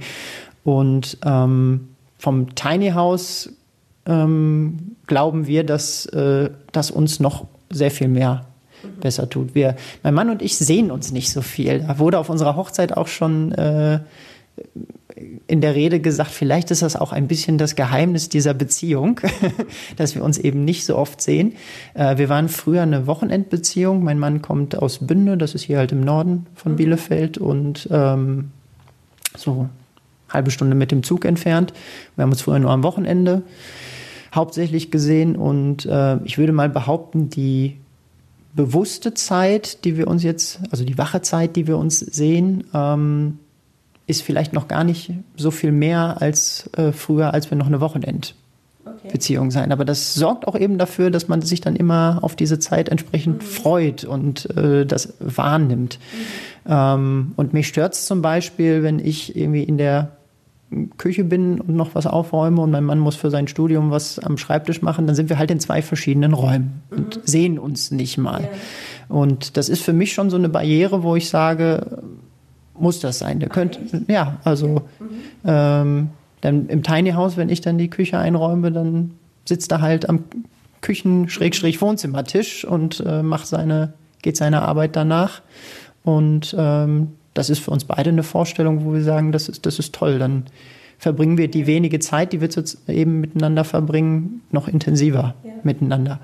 [0.64, 3.50] Und ähm, vom Tiny House
[4.06, 8.46] ähm, glauben wir, dass äh, das uns noch sehr viel mehr
[9.00, 9.56] besser tut.
[9.56, 11.80] Wir, mein Mann und ich sehen uns nicht so viel.
[11.80, 14.00] Da wurde auf unserer Hochzeit auch schon äh,
[15.48, 19.20] in der Rede gesagt, vielleicht ist das auch ein bisschen das Geheimnis dieser Beziehung,
[19.98, 21.54] dass wir uns eben nicht so oft sehen.
[21.94, 24.04] Äh, wir waren früher eine Wochenendbeziehung.
[24.04, 26.76] Mein Mann kommt aus Bünde, das ist hier halt im Norden von mhm.
[26.78, 28.52] Bielefeld und ähm,
[29.36, 29.70] so
[30.30, 31.74] halbe Stunde mit dem Zug entfernt.
[32.16, 33.44] Wir haben uns früher nur am Wochenende
[34.34, 37.78] hauptsächlich gesehen und äh, ich würde mal behaupten, die
[38.56, 43.40] bewusste Zeit, die wir uns jetzt, also die wache Zeit, die wir uns sehen, ähm,
[44.08, 47.80] ist vielleicht noch gar nicht so viel mehr als äh, früher, als wir noch eine
[47.80, 49.54] Wochenendbeziehung okay.
[49.54, 49.72] sein.
[49.72, 53.42] Aber das sorgt auch eben dafür, dass man sich dann immer auf diese Zeit entsprechend
[53.42, 53.46] mhm.
[53.46, 56.00] freut und äh, das wahrnimmt.
[56.66, 56.72] Mhm.
[56.72, 60.12] Ähm, und mich stört es zum Beispiel, wenn ich irgendwie in der
[60.98, 64.38] Küche bin und noch was aufräume und mein Mann muss für sein Studium was am
[64.38, 67.22] Schreibtisch machen, dann sind wir halt in zwei verschiedenen Räumen und mhm.
[67.26, 68.42] sehen uns nicht mal.
[68.42, 68.50] Ja.
[69.16, 72.00] Und das ist für mich schon so eine Barriere, wo ich sage,
[72.78, 73.40] muss das sein?
[73.40, 74.84] Der könnte, ja, also
[75.46, 76.10] ähm,
[76.42, 79.12] dann im Tiny House, wenn ich dann die Küche einräume, dann
[79.46, 80.26] sitzt er halt am
[80.82, 85.42] Küchen-Wohnzimmertisch und äh, macht seine, geht seiner Arbeit danach.
[86.04, 89.80] Und ähm, das ist für uns beide eine Vorstellung, wo wir sagen, das ist, das
[89.80, 90.20] ist toll.
[90.20, 90.44] Dann
[90.98, 92.50] verbringen wir die wenige Zeit, die wir
[92.88, 95.52] eben miteinander verbringen, noch intensiver ja.
[95.64, 96.20] miteinander.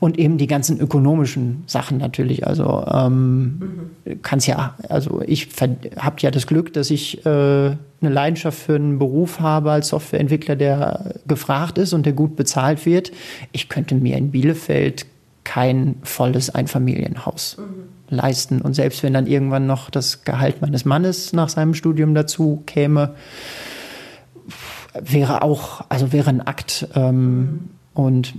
[0.00, 2.46] Und eben die ganzen ökonomischen Sachen natürlich.
[2.46, 4.22] Also ähm, mhm.
[4.22, 5.48] kann's ja, also ich
[5.96, 10.56] habe ja das Glück, dass ich äh, eine Leidenschaft für einen Beruf habe als Softwareentwickler,
[10.56, 13.12] der gefragt ist und der gut bezahlt wird.
[13.52, 15.06] Ich könnte mir in Bielefeld
[15.44, 18.60] kein volles Einfamilienhaus mhm leisten.
[18.60, 23.14] Und selbst wenn dann irgendwann noch das Gehalt meines Mannes nach seinem Studium dazu käme,
[25.00, 26.88] wäre auch, also wäre ein Akt.
[26.94, 28.34] Ähm, und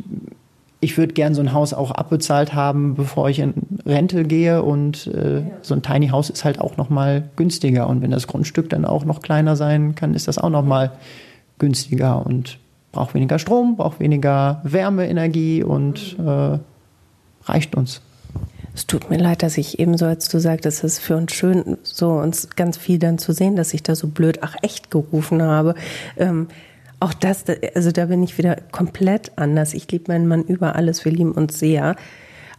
[0.88, 3.54] ich würde gern so ein Haus auch abbezahlt haben, bevor ich in
[3.86, 4.64] Rente gehe.
[4.64, 7.90] Und äh, so ein Tiny House ist halt auch noch mal günstiger.
[7.90, 10.94] Und wenn das Grundstück dann auch noch kleiner sein kann, ist das auch noch mal
[11.60, 12.58] günstiger und
[12.94, 16.58] braucht weniger Strom, braucht weniger Wärmeenergie und äh,
[17.44, 18.00] reicht uns.
[18.74, 21.78] Es tut mir leid, dass ich ebenso, als du sagtest, es ist für uns schön,
[21.84, 25.42] so uns ganz viel dann zu sehen, dass ich da so blöd, ach echt gerufen
[25.42, 25.76] habe.
[26.16, 26.48] Ähm,
[27.00, 27.46] auch das,
[27.76, 29.74] also da bin ich wieder komplett anders.
[29.74, 31.96] Ich liebe meinen Mann über alles, wir lieben uns sehr.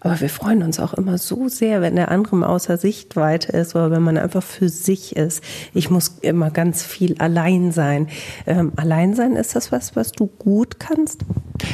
[0.01, 3.91] Aber wir freuen uns auch immer so sehr, wenn der andere außer Sichtweite ist oder
[3.91, 5.43] wenn man einfach für sich ist.
[5.75, 8.07] Ich muss immer ganz viel allein sein.
[8.47, 11.23] Ähm, allein sein, ist das was, was du gut kannst?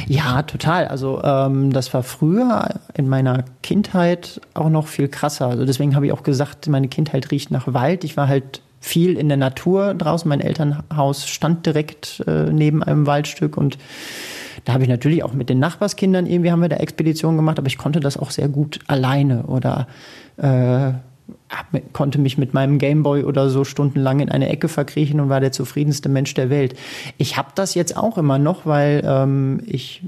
[0.07, 0.87] Ja, total.
[0.87, 5.47] Also ähm, das war früher in meiner Kindheit auch noch viel krasser.
[5.47, 8.03] Also deswegen habe ich auch gesagt, meine Kindheit riecht nach Wald.
[8.03, 10.29] Ich war halt viel in der Natur draußen.
[10.29, 13.77] Mein Elternhaus stand direkt äh, neben einem Waldstück und
[14.63, 17.67] da habe ich natürlich auch mit den Nachbarskindern irgendwie haben wir da Expeditionen gemacht, aber
[17.67, 19.87] ich konnte das auch sehr gut alleine oder
[20.37, 20.93] äh,
[21.93, 25.51] konnte mich mit meinem Gameboy oder so stundenlang in eine Ecke verkriechen und war der
[25.51, 26.75] zufriedenste Mensch der Welt.
[27.17, 30.03] Ich habe das jetzt auch immer noch, weil ähm, ich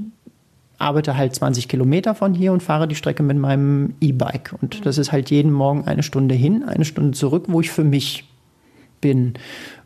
[0.78, 4.54] arbeite halt 20 Kilometer von hier und fahre die Strecke mit meinem E-Bike.
[4.62, 7.84] Und das ist halt jeden Morgen eine Stunde hin, eine Stunde zurück, wo ich für
[7.84, 8.26] mich
[9.02, 9.34] bin.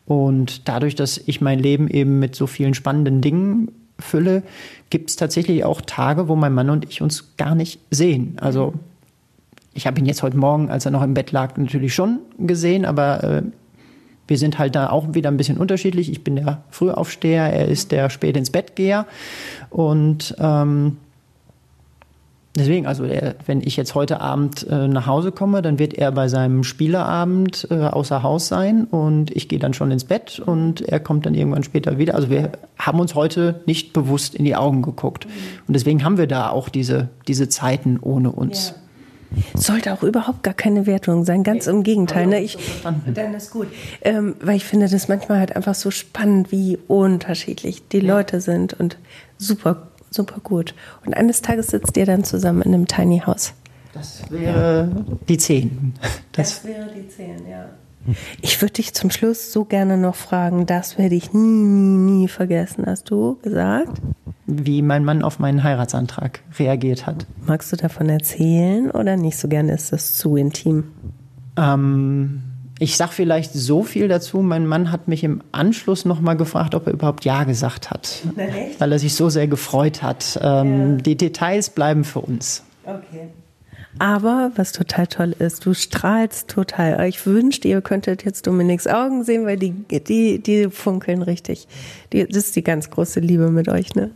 [0.06, 4.44] Und dadurch, dass ich mein Leben eben mit so vielen spannenden Dingen fülle,
[4.90, 8.38] gibt es tatsächlich auch Tage, wo mein Mann und ich uns gar nicht sehen.
[8.42, 8.74] Also
[9.74, 12.86] ich habe ihn jetzt heute Morgen, als er noch im Bett lag, natürlich schon gesehen,
[12.86, 13.44] aber äh,
[14.28, 16.12] wir sind halt da auch wieder ein bisschen unterschiedlich.
[16.12, 19.06] Ich bin der Frühaufsteher, er ist der spät ins Bett geher
[19.70, 20.98] und ähm,
[22.58, 26.12] Deswegen, also er, wenn ich jetzt heute Abend äh, nach Hause komme, dann wird er
[26.12, 30.82] bei seinem Spielerabend äh, außer Haus sein und ich gehe dann schon ins Bett und
[30.82, 32.14] er kommt dann irgendwann später wieder.
[32.14, 35.28] Also wir haben uns heute nicht bewusst in die Augen geguckt.
[35.66, 38.70] Und deswegen haben wir da auch diese, diese Zeiten ohne uns.
[38.70, 38.76] Ja.
[39.54, 42.28] Sollte auch überhaupt gar keine Wertung sein, ganz im Gegenteil.
[42.28, 42.42] Ne?
[42.42, 42.58] Ich,
[43.14, 43.68] dann ist gut.
[44.02, 48.14] Ähm, weil ich finde das manchmal halt einfach so spannend, wie unterschiedlich die ja.
[48.14, 48.98] Leute sind und
[49.38, 50.76] super super gut.
[51.06, 53.54] Und eines Tages sitzt ihr dann zusammen in einem Tiny House.
[53.94, 54.90] Das wäre
[55.28, 55.94] die Zehn.
[56.32, 57.66] Das, das wäre die Zehn, ja.
[58.42, 62.28] Ich würde dich zum Schluss so gerne noch fragen, das werde ich nie, nie, nie
[62.28, 64.02] vergessen, hast du gesagt?
[64.48, 67.28] Wie mein Mann auf meinen Heiratsantrag reagiert hat.
[67.46, 69.74] Magst du davon erzählen oder nicht so gerne?
[69.74, 70.86] Ist das zu intim?
[71.58, 72.42] Ähm,
[72.82, 74.40] ich sag vielleicht so viel dazu.
[74.40, 78.24] Mein Mann hat mich im Anschluss noch mal gefragt, ob er überhaupt Ja gesagt hat,
[78.80, 80.40] weil er sich so sehr gefreut hat.
[80.42, 80.96] Ähm, ja.
[80.96, 82.64] Die Details bleiben für uns.
[82.84, 83.30] Okay.
[84.00, 87.08] Aber was total toll ist, du strahlst total.
[87.08, 91.68] Ich wünschte, ihr könntet jetzt Dominiks Augen sehen, weil die, die, die funkeln richtig.
[92.14, 94.10] Die, das ist die ganz große Liebe mit euch, ne?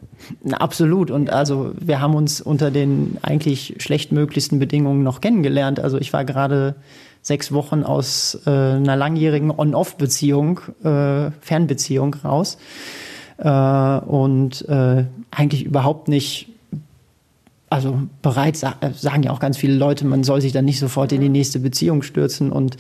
[0.44, 1.12] Na, absolut.
[1.12, 5.80] Und also wir haben uns unter den eigentlich schlechtmöglichsten Bedingungen noch kennengelernt.
[5.80, 6.76] Also ich war gerade
[7.26, 12.60] sechs Wochen aus äh, einer langjährigen On-Off-Beziehung, äh, Fernbeziehung raus
[13.40, 16.50] äh, und äh, eigentlich überhaupt nicht,
[17.68, 21.22] also bereit, sagen ja auch ganz viele Leute, man soll sich dann nicht sofort in
[21.22, 22.78] die nächste Beziehung stürzen und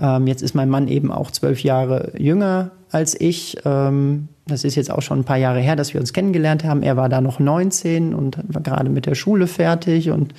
[0.00, 3.56] ähm, jetzt ist mein Mann eben auch zwölf Jahre jünger als ich.
[3.64, 6.84] Ähm, das ist jetzt auch schon ein paar Jahre her, dass wir uns kennengelernt haben.
[6.84, 10.32] Er war da noch 19 und war gerade mit der Schule fertig und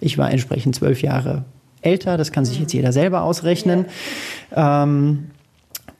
[0.00, 1.44] ich war entsprechend zwölf Jahre
[1.84, 3.86] älter, das kann sich jetzt jeder selber ausrechnen.
[4.54, 5.30] Ähm,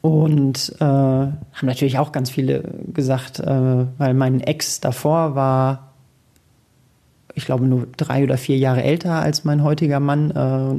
[0.01, 1.33] und äh, haben
[1.63, 2.63] natürlich auch ganz viele
[2.93, 5.95] gesagt, äh, weil mein Ex davor war,
[7.35, 10.31] ich glaube, nur drei oder vier Jahre älter als mein heutiger Mann,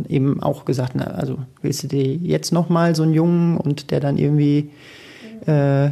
[0.07, 3.57] äh, eben auch gesagt, na, also willst du dir jetzt noch mal so einen Jungen
[3.57, 4.69] und der dann irgendwie
[5.47, 5.89] äh,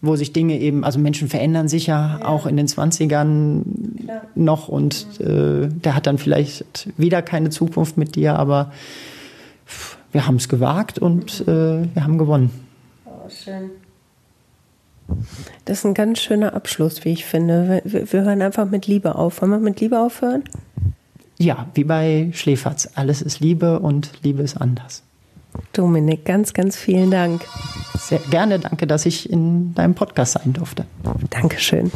[0.00, 2.26] wo sich Dinge eben, also Menschen verändern sich ja, ja.
[2.26, 3.62] auch in den 20ern
[4.02, 4.22] Klar.
[4.34, 8.72] noch und äh, der hat dann vielleicht wieder keine Zukunft mit dir, aber
[10.12, 11.46] wir haben es gewagt und äh,
[11.94, 12.50] wir haben gewonnen.
[13.04, 13.70] Oh, schön.
[15.64, 17.82] Das ist ein ganz schöner Abschluss, wie ich finde.
[17.84, 19.42] Wir, wir hören einfach mit Liebe auf.
[19.42, 20.44] Wollen wir mit Liebe aufhören?
[21.38, 22.90] Ja, wie bei Schläferz.
[22.94, 25.02] Alles ist Liebe und Liebe ist anders.
[25.72, 27.42] Dominik, ganz, ganz vielen Dank.
[27.98, 30.84] Sehr gerne, danke, dass ich in deinem Podcast sein durfte.
[31.30, 31.90] Dankeschön.